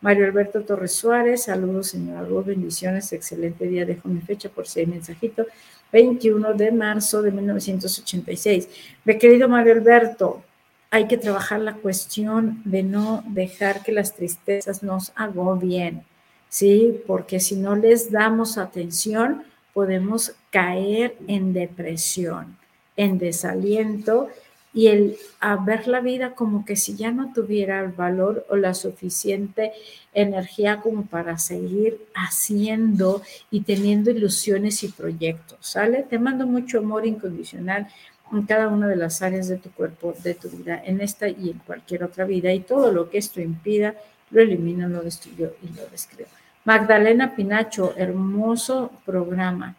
Mario 0.00 0.24
Alberto 0.24 0.62
Torres 0.62 0.92
Suárez, 0.92 1.44
saludos, 1.44 1.88
señora 1.88 2.22
Luz, 2.22 2.46
bendiciones, 2.46 3.12
excelente 3.12 3.66
día, 3.66 3.84
dejo 3.84 4.08
mi 4.08 4.22
fecha 4.22 4.48
por 4.48 4.66
si 4.66 4.80
hay 4.80 4.86
mensajito, 4.86 5.46
21 5.92 6.54
de 6.54 6.72
marzo 6.72 7.20
de 7.20 7.30
1986. 7.30 8.68
Mi 9.04 9.18
querido 9.18 9.48
Mario 9.48 9.74
Alberto, 9.74 10.42
hay 10.90 11.06
que 11.06 11.18
trabajar 11.18 11.60
la 11.60 11.74
cuestión 11.74 12.62
de 12.64 12.82
no 12.82 13.22
dejar 13.28 13.82
que 13.82 13.92
las 13.92 14.14
tristezas 14.14 14.82
nos 14.82 15.12
agobien 15.14 16.04
¿sí? 16.50 17.02
Porque 17.06 17.40
si 17.40 17.56
no 17.56 17.74
les 17.74 18.10
damos 18.10 18.58
atención, 18.58 19.44
podemos 19.72 20.34
caer 20.50 21.16
en 21.26 21.52
depresión, 21.52 22.56
en 22.96 23.18
desaliento 23.18 24.28
y 24.72 24.86
el 24.86 25.16
a 25.40 25.56
ver 25.56 25.88
la 25.88 26.00
vida 26.00 26.34
como 26.34 26.64
que 26.64 26.76
si 26.76 26.94
ya 26.94 27.10
no 27.10 27.32
tuviera 27.32 27.80
el 27.80 27.90
valor 27.90 28.46
o 28.48 28.56
la 28.56 28.74
suficiente 28.74 29.72
energía 30.12 30.80
como 30.80 31.06
para 31.06 31.38
seguir 31.38 31.98
haciendo 32.14 33.22
y 33.50 33.62
teniendo 33.62 34.10
ilusiones 34.10 34.82
y 34.84 34.88
proyectos, 34.88 35.58
¿sale? 35.60 36.04
Te 36.04 36.18
mando 36.18 36.46
mucho 36.46 36.78
amor 36.78 37.06
incondicional 37.06 37.88
en 38.32 38.42
cada 38.42 38.68
una 38.68 38.86
de 38.86 38.96
las 38.96 39.22
áreas 39.22 39.48
de 39.48 39.56
tu 39.56 39.70
cuerpo, 39.70 40.14
de 40.22 40.34
tu 40.34 40.48
vida, 40.48 40.80
en 40.84 41.00
esta 41.00 41.28
y 41.28 41.50
en 41.50 41.58
cualquier 41.58 42.04
otra 42.04 42.24
vida, 42.24 42.52
y 42.52 42.60
todo 42.60 42.92
lo 42.92 43.10
que 43.10 43.18
esto 43.18 43.40
impida, 43.40 43.94
lo 44.30 44.40
elimino, 44.40 44.88
lo 44.88 45.02
destruyo 45.02 45.54
y 45.62 45.76
lo 45.76 45.84
describo. 45.90 46.28
Magdalena 46.64 47.34
Pinacho, 47.34 47.94
hermoso 47.96 48.92
programa. 49.04 49.74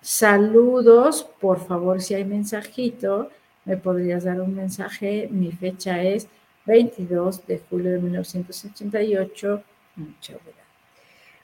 Saludos, 0.00 1.28
por 1.40 1.66
favor, 1.66 2.00
si 2.00 2.14
hay 2.14 2.24
mensajito, 2.24 3.30
me 3.64 3.76
podrías 3.76 4.24
dar 4.24 4.40
un 4.40 4.54
mensaje. 4.54 5.28
Mi 5.30 5.52
fecha 5.52 6.02
es 6.02 6.28
22 6.66 7.46
de 7.46 7.58
julio 7.68 7.92
de 7.92 7.98
1988. 7.98 9.62
Muchas 9.96 10.36
gracias. 10.36 10.66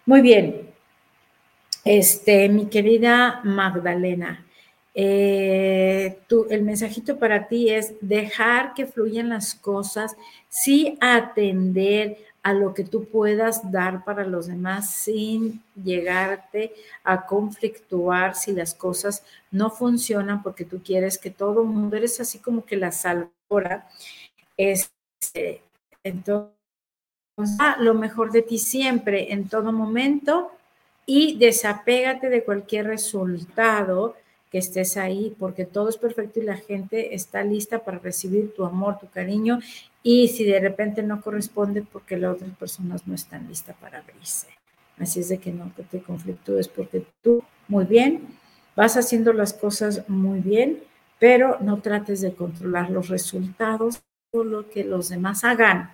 Muy 0.06 0.20
bien. 0.20 0.70
Este, 1.84 2.48
mi 2.48 2.66
querida 2.66 3.40
Magdalena, 3.44 4.46
eh, 4.94 6.18
el 6.48 6.62
mensajito 6.62 7.18
para 7.18 7.48
ti 7.48 7.68
es 7.68 7.94
dejar 8.00 8.72
que 8.74 8.86
fluyan 8.86 9.28
las 9.28 9.54
cosas, 9.54 10.16
sí 10.48 10.96
atender 11.00 12.16
a 12.44 12.52
lo 12.52 12.74
que 12.74 12.84
tú 12.84 13.06
puedas 13.06 13.72
dar 13.72 14.04
para 14.04 14.24
los 14.24 14.46
demás 14.46 14.94
sin 14.94 15.62
llegarte 15.82 16.74
a 17.02 17.24
conflictuar 17.24 18.34
si 18.34 18.52
las 18.52 18.74
cosas 18.74 19.24
no 19.50 19.70
funcionan 19.70 20.42
porque 20.42 20.66
tú 20.66 20.82
quieres 20.84 21.16
que 21.16 21.30
todo 21.30 21.62
el 21.62 21.68
mundo, 21.68 21.96
eres 21.96 22.20
así 22.20 22.38
como 22.38 22.66
que 22.66 22.76
la 22.76 22.92
salvadora. 22.92 23.88
Este, 24.58 25.62
entonces, 26.02 26.52
lo 27.78 27.94
mejor 27.94 28.30
de 28.30 28.42
ti 28.42 28.58
siempre, 28.58 29.32
en 29.32 29.48
todo 29.48 29.72
momento, 29.72 30.52
y 31.06 31.38
desapégate 31.38 32.28
de 32.28 32.44
cualquier 32.44 32.88
resultado 32.88 34.16
que 34.54 34.58
estés 34.58 34.96
ahí, 34.96 35.34
porque 35.36 35.64
todo 35.64 35.88
es 35.88 35.96
perfecto 35.96 36.38
y 36.38 36.44
la 36.44 36.56
gente 36.56 37.16
está 37.16 37.42
lista 37.42 37.80
para 37.80 37.98
recibir 37.98 38.54
tu 38.54 38.64
amor, 38.64 39.00
tu 39.00 39.08
cariño, 39.08 39.58
y 40.00 40.28
si 40.28 40.44
de 40.44 40.60
repente 40.60 41.02
no 41.02 41.20
corresponde, 41.20 41.82
porque 41.82 42.16
las 42.16 42.36
otras 42.36 42.56
personas 42.56 43.04
no 43.04 43.16
están 43.16 43.48
listas 43.48 43.74
para 43.80 43.98
abrirse. 43.98 44.46
Así 44.96 45.18
es 45.18 45.28
de 45.28 45.38
que 45.38 45.50
no 45.50 45.72
te 45.90 46.00
conflictúes, 46.00 46.68
porque 46.68 47.04
tú, 47.20 47.42
muy 47.66 47.84
bien, 47.84 48.28
vas 48.76 48.96
haciendo 48.96 49.32
las 49.32 49.54
cosas 49.54 50.08
muy 50.08 50.38
bien, 50.38 50.84
pero 51.18 51.58
no 51.58 51.80
trates 51.80 52.20
de 52.20 52.32
controlar 52.32 52.90
los 52.90 53.08
resultados 53.08 54.04
o 54.30 54.44
lo 54.44 54.70
que 54.70 54.84
los 54.84 55.08
demás 55.08 55.42
hagan 55.42 55.90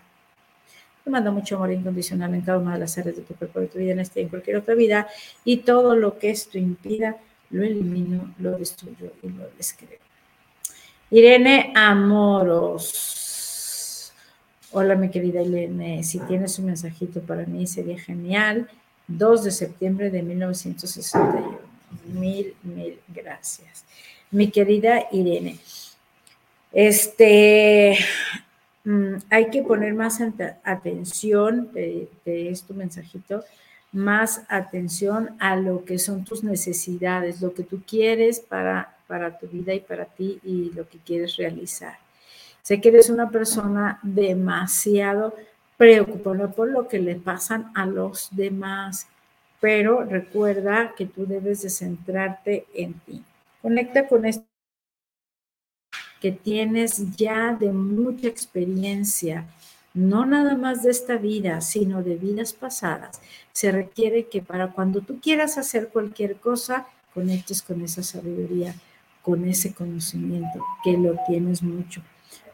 te 1.03 1.09
mando 1.09 1.33
mucho 1.33 1.57
amor 1.57 1.73
incondicional 1.73 2.35
en 2.35 2.43
cada 2.43 2.59
una 2.59 2.75
de 2.75 2.81
las 2.81 2.99
áreas 2.99 3.17
de 3.17 3.23
tu 3.23 3.35
cuerpo, 3.35 3.61
de 3.61 3.69
tu 3.69 3.79
vida, 3.79 3.93
en 3.93 4.01
esta 4.01 4.21
y 4.21 4.25
en 4.25 4.29
cualquier 4.29 4.57
otra 4.59 4.75
vida. 4.75 5.09
Y 5.45 5.59
todo 5.59 5.97
lo 5.97 6.19
que 6.19 6.29
esto 6.29 6.59
impida, 6.59 7.17
lo 7.51 7.63
elimino, 7.65 8.35
lo 8.39 8.57
destruyo 8.59 9.13
y 9.23 9.29
lo 9.29 9.49
descreo. 9.57 9.99
Irene 11.11 11.73
Amoros. 11.75 13.03
Hola, 14.73 14.95
mi 14.95 15.11
querida 15.11 15.43
Irene. 15.43 16.03
Si 16.05 16.21
tienes 16.21 16.59
un 16.59 16.67
mensajito 16.67 17.21
para 17.21 17.45
mí, 17.45 17.67
sería 17.67 17.99
genial. 17.99 18.69
2 19.09 19.45
de 19.45 19.51
septiembre 19.51 20.11
de 20.11 20.23
1961. 20.23 21.59
Mil, 22.13 22.55
mil 22.63 23.01
gracias. 23.09 23.85
Mi 24.31 24.51
querida 24.51 25.09
Irene. 25.11 25.59
Este, 26.73 27.99
Mm, 28.85 29.17
hay 29.29 29.51
que 29.51 29.63
poner 29.63 29.95
más 29.95 30.21
atención, 30.65 31.71
de, 31.73 32.09
este 32.25 32.73
mensajito, 32.75 33.45
más 33.93 34.43
atención 34.49 35.37
a 35.39 35.57
lo 35.57 35.85
que 35.85 35.99
son 35.99 36.25
tus 36.25 36.45
necesidades, 36.45 37.41
lo 37.41 37.53
que 37.55 37.65
tú 37.65 37.83
quieres 37.87 38.41
para, 38.41 38.97
para 39.07 39.39
tu 39.39 39.49
vida 39.49 39.75
y 39.75 39.81
para 39.81 40.05
ti 40.05 40.39
y 40.45 40.71
lo 40.71 40.89
que 40.89 40.99
quieres 40.99 41.37
realizar. 41.37 41.99
Sé 42.63 42.81
que 42.81 42.91
eres 42.91 43.11
una 43.11 43.31
persona 43.31 43.99
demasiado 44.03 45.35
preocupada 45.77 46.49
por 46.53 46.71
lo 46.71 46.87
que 46.87 46.99
le 46.99 47.17
pasan 47.17 47.73
a 47.75 47.87
los 47.87 48.29
demás, 48.33 49.07
pero 49.61 50.05
recuerda 50.05 50.95
que 50.97 51.07
tú 51.07 51.27
debes 51.27 51.63
de 51.63 51.71
centrarte 51.71 52.67
en 52.75 52.95
ti. 53.01 53.25
Conecta 53.63 54.07
con 54.07 54.27
esto 54.27 54.45
que 56.21 56.33
tienes 56.33 57.17
ya 57.17 57.55
de 57.55 57.73
mucha 57.73 58.29
experiencia, 58.29 59.47
no 59.95 60.25
nada 60.25 60.57
más 60.57 60.83
de 60.83 60.91
esta 60.91 61.17
vida, 61.17 61.61
sino 61.61 62.03
de 62.03 62.17
vidas 62.17 62.53
pasadas. 62.53 63.21
Se 63.53 63.73
requiere 63.73 64.29
que 64.29 64.43
para 64.43 64.73
cuando 64.73 65.01
tú 65.01 65.21
quieras 65.21 65.59
hacer 65.59 65.89
cualquier 65.89 66.37
cosa, 66.37 66.87
conectes 67.13 67.63
con 67.63 67.83
esa 67.83 68.03
sabiduría, 68.03 68.75
con 69.23 69.45
ese 69.47 69.75
conocimiento, 69.75 70.65
que 70.85 70.97
lo 70.97 71.17
tienes 71.27 71.63
mucho. 71.63 72.03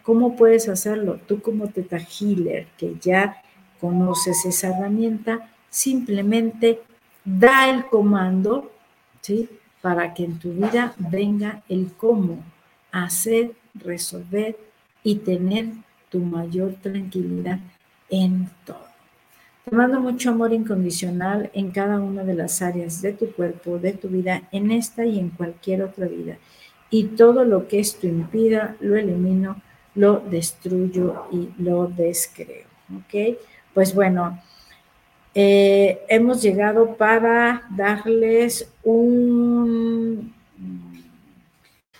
¿Cómo 0.02 0.36
puedes 0.36 0.68
hacerlo? 0.68 1.20
Tú 1.26 1.40
como 1.42 1.68
Teta 1.68 1.98
Healer, 1.98 2.68
que 2.78 2.96
ya 3.00 3.42
conoces 3.80 4.44
esa 4.44 4.68
herramienta, 4.68 5.50
simplemente 5.68 6.80
da 7.24 7.68
el 7.68 7.86
comando, 7.86 8.72
¿sí? 9.20 9.48
Para 9.82 10.14
que 10.14 10.24
en 10.24 10.38
tu 10.38 10.52
vida 10.52 10.94
venga 10.98 11.62
el 11.68 11.92
cómo 11.92 12.42
hacer, 12.92 13.52
resolver 13.74 14.56
y 15.02 15.16
tener 15.16 15.66
tu 16.10 16.20
mayor 16.20 16.74
tranquilidad 16.82 17.58
en 18.08 18.48
todo. 18.64 18.86
Te 19.64 19.74
mando 19.74 20.00
mucho 20.00 20.30
amor 20.30 20.52
incondicional 20.52 21.50
en 21.52 21.70
cada 21.70 21.98
una 21.98 22.22
de 22.22 22.34
las 22.34 22.62
áreas 22.62 23.02
de 23.02 23.12
tu 23.12 23.32
cuerpo, 23.32 23.78
de 23.78 23.92
tu 23.92 24.08
vida, 24.08 24.42
en 24.52 24.70
esta 24.70 25.04
y 25.04 25.18
en 25.18 25.30
cualquier 25.30 25.82
otra 25.82 26.06
vida. 26.06 26.36
Y 26.88 27.04
todo 27.04 27.44
lo 27.44 27.66
que 27.66 27.80
esto 27.80 28.06
impida, 28.06 28.76
lo 28.80 28.96
elimino, 28.96 29.60
lo 29.94 30.20
destruyo 30.20 31.24
y 31.32 31.48
lo 31.60 31.88
descreo. 31.88 32.66
¿Ok? 32.96 33.38
Pues 33.74 33.92
bueno, 33.92 34.40
eh, 35.34 36.00
hemos 36.08 36.40
llegado 36.42 36.96
para 36.96 37.66
darles 37.76 38.72
un 38.84 40.32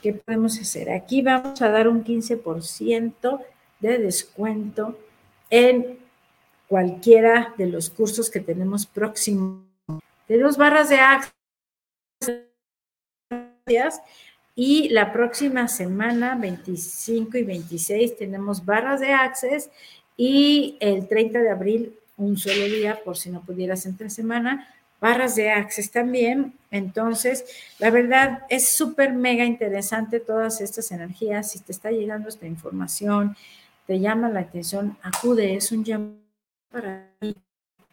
¿qué 0.07 0.12
podemos 0.12 0.57
hacer? 0.61 0.90
Aquí 0.90 1.21
vamos 1.21 1.61
a 1.61 1.69
dar 1.69 1.88
un 1.88 2.05
15% 2.05 3.40
de 3.81 3.99
descuento 3.99 4.99
en 5.51 5.99
cualquiera 6.69 7.55
de 7.57 7.67
los 7.67 7.91
cursos 7.91 8.31
que 8.31 8.41
tenemos 8.41 8.87
próximos. 8.87 9.62
Tenemos 10.27 10.57
barras 10.57 10.89
de 10.89 10.99
access 10.99 12.43
y 14.55 14.89
la 14.89 15.12
próxima 15.12 15.69
semana, 15.69 16.35
25 16.35 17.37
y 17.39 17.43
26, 17.43 18.17
tenemos 18.17 18.65
barras 18.65 19.01
de 19.01 19.12
access 19.12 19.71
y 20.17 20.77
el 20.81 21.07
30 21.07 21.41
de 21.41 21.51
abril, 21.51 21.95
un 22.17 22.39
solo 22.39 22.65
día, 22.65 22.99
por 23.05 23.17
si 23.17 23.31
no 23.31 23.43
pudieras 23.43 23.85
entre 23.85 24.09
semana, 24.09 24.67
barras 25.01 25.37
de 25.37 25.51
Access 25.51 25.91
también. 25.91 26.55
Entonces, 26.71 27.45
la 27.79 27.91
verdad 27.91 28.45
es 28.49 28.71
súper 28.71 29.12
mega 29.12 29.45
interesante 29.45 30.21
todas 30.21 30.61
estas 30.61 30.91
energías. 30.91 31.51
Si 31.51 31.61
te 31.61 31.73
está 31.73 31.91
llegando 31.91 32.29
esta 32.29 32.47
información, 32.47 33.37
te 33.87 34.01
llama 34.01 34.29
la 34.29 34.40
atención, 34.40 34.96
acude, 35.03 35.55
es 35.55 35.72
un 35.72 35.85
llamado 35.85 36.16
para 36.70 37.11
ti. 37.20 37.37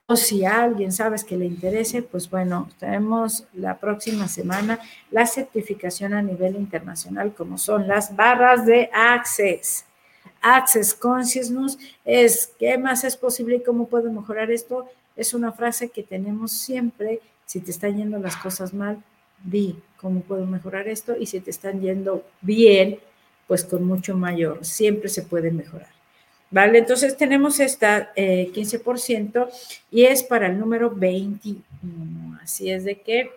O 0.06 0.16
si 0.18 0.44
a 0.44 0.64
alguien 0.64 0.92
sabes 0.92 1.24
que 1.24 1.38
le 1.38 1.46
interese, 1.46 2.02
pues 2.02 2.30
bueno, 2.30 2.70
tenemos 2.78 3.46
la 3.54 3.80
próxima 3.80 4.28
semana 4.28 4.80
la 5.12 5.26
certificación 5.26 6.14
a 6.14 6.22
nivel 6.22 6.56
internacional, 6.56 7.34
como 7.34 7.58
son 7.58 7.88
las 7.88 8.16
barras 8.16 8.66
de 8.66 8.90
Access. 8.94 9.86
Access 10.42 10.94
Consciousness 10.94 11.78
es 12.04 12.52
qué 12.60 12.78
más 12.78 13.06
es 13.06 13.16
posible 13.16 13.56
y 13.58 13.64
cómo 13.64 13.88
puedo 13.88 14.12
mejorar 14.12 14.52
esto 14.52 14.90
es 15.16 15.34
una 15.34 15.52
frase 15.52 15.90
que 15.90 16.04
tenemos 16.04 16.52
siempre. 16.52 17.22
Si 17.46 17.60
te 17.60 17.72
están 17.72 17.98
yendo 17.98 18.20
las 18.20 18.36
cosas 18.36 18.74
mal, 18.74 19.02
di 19.44 19.80
cómo 19.98 20.22
puedo 20.22 20.46
mejorar 20.46 20.88
esto 20.88 21.16
y 21.18 21.28
si 21.28 21.40
te 21.40 21.52
están 21.52 21.82
yendo 21.82 22.24
bien, 22.42 23.00
pues 23.48 23.64
con 23.64 23.86
mucho 23.86 24.16
mayor. 24.16 24.66
Siempre 24.66 25.10
se 25.10 25.24
puede 25.24 25.52
mejorar. 25.52 25.90
¿Vale? 26.52 26.80
Entonces 26.80 27.18
tenemos 27.18 27.60
esta 27.60 28.14
15% 28.16 29.48
eh, 29.48 29.52
y 29.90 30.04
es 30.06 30.22
para 30.22 30.48
el 30.48 30.60
número 30.60 30.92
21. 30.92 32.40
Así 32.42 32.70
es 32.70 32.84
de 32.84 33.02
que 33.02 33.32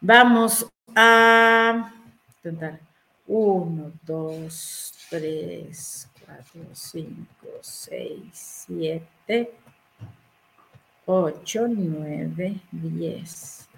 vamos 0.00 0.66
a 0.94 1.92
intentar 2.38 2.80
1, 3.26 3.92
2, 4.06 4.94
3, 5.10 6.08
4, 6.24 6.44
5, 6.72 7.16
6, 7.60 8.66
7, 8.68 9.50
8, 11.06 11.66
9, 11.68 12.60
10, 12.72 13.68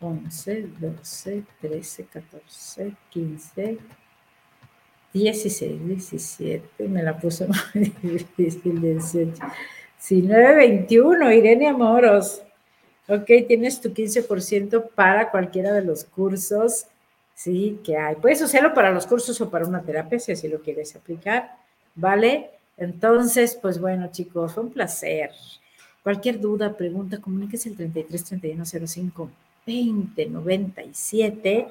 11, 0.00 0.68
12, 0.78 1.44
13, 1.60 2.04
14, 2.04 2.92
15, 3.10 3.78
16, 5.12 5.86
17, 5.86 6.88
me 6.88 7.02
la 7.02 7.18
puso 7.18 7.46
muy 7.74 7.92
difícil, 8.02 8.80
18, 8.80 9.32
19, 10.08 10.54
21, 10.56 11.32
Irene 11.32 11.68
Amoros. 11.68 12.42
Ok, 13.08 13.26
tienes 13.48 13.80
tu 13.80 13.90
15% 13.90 14.90
para 14.94 15.30
cualquiera 15.30 15.72
de 15.72 15.82
los 15.82 16.04
cursos, 16.04 16.86
sí, 17.34 17.80
que 17.84 17.96
hay. 17.96 18.14
Puedes 18.16 18.40
usarlo 18.40 18.72
para 18.72 18.92
los 18.92 19.06
cursos 19.06 19.40
o 19.40 19.50
para 19.50 19.66
una 19.66 19.82
terapia, 19.82 20.18
si 20.20 20.32
así 20.32 20.48
lo 20.48 20.60
quieres 20.60 20.94
aplicar. 20.94 21.60
¿vale? 21.94 22.50
Entonces, 22.76 23.58
pues 23.60 23.78
bueno, 23.78 24.10
chicos, 24.10 24.54
fue 24.54 24.64
un 24.64 24.70
placer. 24.70 25.30
Cualquier 26.02 26.40
duda, 26.40 26.76
pregunta, 26.76 27.18
comuníquese 27.20 27.68
el 27.68 27.76
33 27.76 28.24
31 28.24 28.64
05 29.64 30.14
20 30.16 30.26
97 30.26 31.68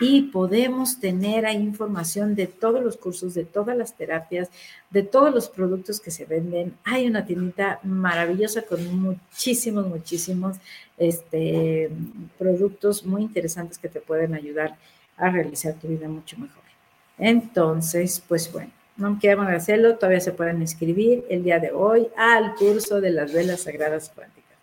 y 0.00 0.22
podemos 0.22 0.98
tener 1.00 1.44
ahí 1.46 1.56
información 1.56 2.34
de 2.34 2.46
todos 2.46 2.82
los 2.82 2.96
cursos, 2.96 3.34
de 3.34 3.44
todas 3.44 3.76
las 3.76 3.96
terapias, 3.96 4.48
de 4.90 5.02
todos 5.02 5.34
los 5.34 5.48
productos 5.48 6.00
que 6.00 6.10
se 6.10 6.24
venden. 6.24 6.74
Hay 6.84 7.06
una 7.06 7.26
tiendita 7.26 7.80
maravillosa 7.82 8.62
con 8.62 9.00
muchísimos, 9.00 9.86
muchísimos 9.86 10.56
este, 10.96 11.90
productos 12.38 13.04
muy 13.04 13.22
interesantes 13.22 13.78
que 13.78 13.88
te 13.88 14.00
pueden 14.00 14.34
ayudar 14.34 14.76
a 15.16 15.30
realizar 15.30 15.74
tu 15.74 15.88
vida 15.88 16.08
mucho 16.08 16.38
mejor. 16.38 16.62
Entonces, 17.18 18.22
pues 18.26 18.50
bueno 18.50 18.72
no 19.00 19.18
quieran 19.18 19.48
hacerlo, 19.48 19.96
todavía 19.96 20.20
se 20.20 20.32
pueden 20.32 20.60
inscribir 20.60 21.24
el 21.30 21.42
día 21.42 21.58
de 21.58 21.72
hoy 21.72 22.08
al 22.16 22.54
curso 22.54 23.00
de 23.00 23.10
las 23.10 23.32
velas 23.32 23.62
sagradas 23.62 24.12
cuánticas. 24.14 24.58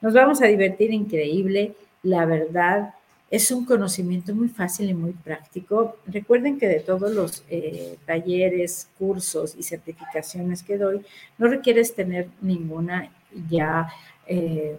Nos 0.00 0.14
vamos 0.14 0.40
a 0.40 0.46
divertir 0.46 0.92
increíble, 0.92 1.74
la 2.02 2.26
verdad. 2.26 2.94
Es 3.30 3.50
un 3.50 3.64
conocimiento 3.64 4.34
muy 4.34 4.48
fácil 4.48 4.90
y 4.90 4.94
muy 4.94 5.12
práctico. 5.12 5.96
Recuerden 6.06 6.58
que 6.58 6.68
de 6.68 6.80
todos 6.80 7.12
los 7.12 7.44
eh, 7.48 7.96
talleres, 8.04 8.88
cursos 8.98 9.54
y 9.58 9.62
certificaciones 9.62 10.62
que 10.62 10.76
doy, 10.76 11.00
no 11.38 11.48
requieres 11.48 11.94
tener 11.94 12.28
ninguna 12.42 13.10
ya 13.48 13.88
eh, 14.26 14.76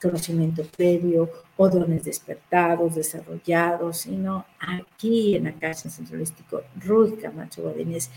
conocimiento 0.00 0.64
previo 0.76 1.30
o 1.56 1.68
dones 1.68 2.04
despertados, 2.04 2.96
desarrollados, 2.96 3.98
sino 3.98 4.44
aquí 4.58 5.36
en 5.36 5.44
la 5.44 5.52
Casa 5.52 5.88
Centro 5.88 6.16
Holístico 6.16 6.62
Ruth 6.76 7.20
Camacho 7.20 7.62
Godínez 7.62 8.10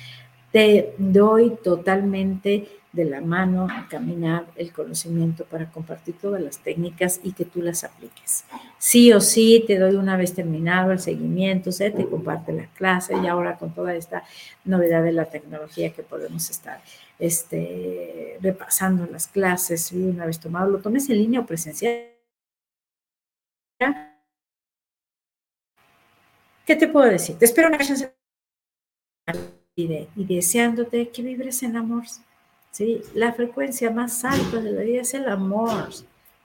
te 0.56 0.96
doy 0.98 1.58
totalmente 1.62 2.70
de 2.94 3.04
la 3.04 3.20
mano 3.20 3.68
a 3.70 3.90
caminar 3.90 4.46
el 4.56 4.72
conocimiento 4.72 5.44
para 5.44 5.70
compartir 5.70 6.18
todas 6.18 6.42
las 6.42 6.60
técnicas 6.60 7.20
y 7.24 7.34
que 7.34 7.44
tú 7.44 7.62
las 7.62 7.84
apliques. 7.84 8.46
Sí 8.78 9.12
o 9.12 9.20
sí, 9.20 9.66
te 9.68 9.78
doy 9.78 9.96
una 9.96 10.16
vez 10.16 10.34
terminado 10.34 10.94
el 10.94 11.00
seguimiento, 11.00 11.74
se 11.74 11.92
te 11.92 12.08
comparte 12.08 12.54
la 12.54 12.68
clase 12.68 13.18
y 13.22 13.28
ahora 13.28 13.58
con 13.58 13.74
toda 13.74 13.96
esta 13.96 14.24
novedad 14.64 15.04
de 15.04 15.12
la 15.12 15.26
tecnología 15.26 15.92
que 15.92 16.04
podemos 16.04 16.50
estar 16.50 16.82
este, 17.20 18.38
repasando 18.40 19.06
las 19.08 19.28
clases 19.28 19.92
una 19.92 20.26
vez 20.26 20.40
tomado, 20.40 20.72
lo 20.72 20.80
tomes 20.80 21.10
en 21.10 21.18
línea 21.18 21.42
o 21.42 21.46
presencial. 21.46 22.00
¿Qué 26.66 26.78
te 26.78 26.88
puedo 26.88 27.08
decir? 27.10 27.38
Te 27.38 27.44
espero 27.44 27.68
una 27.68 27.78
y, 29.76 30.08
deseándote 30.16 31.10
que 31.10 31.22
vibres 31.22 31.64
en 31.64 31.76
amor. 31.76 32.04
¿sí? 32.72 33.02
La 33.14 33.34
frecuencia 33.34 33.92
más 33.92 34.24
alta 34.24 34.62
de 34.62 34.72
la 34.72 34.82
vida 34.82 35.02
es 35.02 35.14
el 35.14 35.28
amor, 35.28 35.90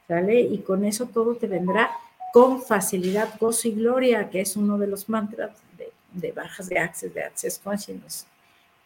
¿sale? 0.09 0.41
Y 0.41 0.59
con 0.59 0.85
eso 0.85 1.07
todo 1.07 1.37
te 1.37 1.47
vendrá 1.47 1.91
con 2.33 2.62
facilidad, 2.62 3.28
gozo 3.41 3.68
y 3.68 3.72
gloria, 3.72 4.28
que 4.31 4.41
es 4.41 4.57
uno 4.57 4.78
de 4.78 4.87
los 4.87 5.09
mantras 5.09 5.51
de, 5.76 5.93
de 6.12 6.33
bajas 6.33 6.68
de 6.68 6.78
Access, 6.78 7.12
de 7.14 7.22
Access 7.24 7.59
Consciousness, 7.59 8.26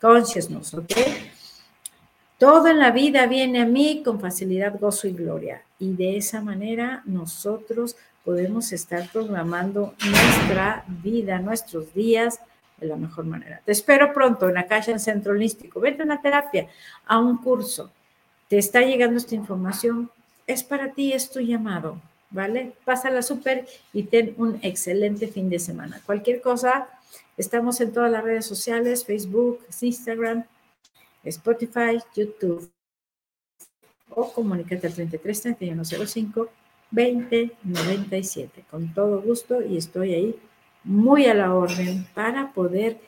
Consciousness, 0.01 0.75
¿ok? 0.75 0.93
Todo 2.39 2.69
en 2.69 2.79
la 2.79 2.91
vida 2.91 3.27
viene 3.27 3.63
a 3.63 3.67
mí 3.67 4.03
con 4.05 4.21
facilidad, 4.21 4.79
gozo 4.79 5.07
y 5.09 5.13
gloria. 5.13 5.63
Y 5.79 5.95
de 5.95 6.17
esa 6.17 6.41
manera 6.41 7.03
nosotros 7.07 7.97
podemos 8.25 8.73
estar 8.73 9.09
programando 9.11 9.95
nuestra 10.05 10.85
vida, 10.89 11.39
nuestros 11.39 11.95
días, 11.95 12.41
la 12.87 12.97
mejor 12.97 13.25
manera. 13.25 13.61
Te 13.65 13.73
espero 13.73 14.13
pronto 14.13 14.49
en 14.49 14.63
calle 14.67 14.93
en 14.93 15.01
Centro 15.01 15.33
Holístico. 15.33 15.81
Vete 15.81 16.03
a 16.03 16.05
una 16.05 16.21
terapia, 16.21 16.69
a 17.07 17.19
un 17.19 17.39
curso. 17.39 17.91
Te 18.49 18.59
está 18.59 18.81
llegando 18.83 19.19
esta 19.19 19.35
información. 19.35 20.11
Es 20.47 20.63
para 20.63 20.93
ti, 20.93 21.13
es 21.13 21.31
tu 21.31 21.41
llamado, 21.41 22.01
¿vale? 22.31 22.73
Pásala 22.85 23.23
súper 23.23 23.67
y 23.93 24.05
ten 24.05 24.35
un 24.37 24.59
excelente 24.63 25.29
fin 25.29 25.49
de 25.49 25.59
semana. 25.59 26.01
Cualquier 26.05 26.41
cosa, 26.41 26.89
estamos 27.37 27.81
en 27.81 27.93
todas 27.93 28.11
las 28.11 28.23
redes 28.23 28.47
sociales, 28.47 29.05
Facebook, 29.05 29.61
Instagram, 29.81 30.45
Spotify, 31.25 31.99
YouTube. 32.15 32.71
O 34.11 34.33
comunícate 34.33 34.87
al 34.87 34.95
33 34.95 35.41
3105 35.41 36.49
2097. 36.91 38.65
Con 38.71 38.93
todo 38.95 39.21
gusto 39.23 39.63
y 39.63 39.77
estoy 39.77 40.15
ahí 40.15 40.37
muy 40.85 41.27
a 41.27 41.35
la 41.35 41.55
orden 41.55 42.07
para 42.15 42.53
poder 42.53 43.01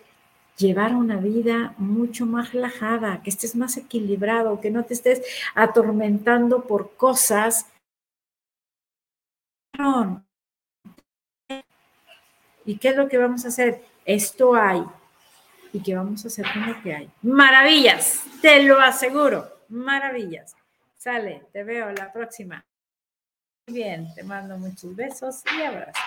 llevar 0.56 0.94
una 0.94 1.16
vida 1.16 1.74
mucho 1.76 2.26
más 2.26 2.52
relajada, 2.52 3.22
que 3.22 3.30
estés 3.30 3.54
más 3.54 3.76
equilibrado, 3.76 4.60
que 4.60 4.70
no 4.70 4.84
te 4.84 4.94
estés 4.94 5.22
atormentando 5.54 6.64
por 6.64 6.96
cosas. 6.96 7.66
¿Y 12.64 12.78
qué 12.78 12.88
es 12.88 12.96
lo 12.96 13.08
que 13.08 13.18
vamos 13.18 13.44
a 13.44 13.48
hacer? 13.48 13.82
Esto 14.04 14.54
hay. 14.54 14.82
¿Y 15.72 15.82
qué 15.82 15.94
vamos 15.94 16.24
a 16.24 16.28
hacer 16.28 16.46
con 16.52 16.66
lo 16.66 16.82
que 16.82 16.94
hay? 16.94 17.10
Maravillas, 17.22 18.22
te 18.40 18.62
lo 18.62 18.80
aseguro. 18.80 19.46
Maravillas. 19.68 20.56
Sale, 20.96 21.44
te 21.52 21.64
veo 21.64 21.92
la 21.92 22.12
próxima. 22.12 22.64
Bien, 23.66 24.12
te 24.14 24.22
mando 24.22 24.56
muchos 24.56 24.94
besos 24.96 25.42
y 25.56 25.62
abrazos. 25.62 26.05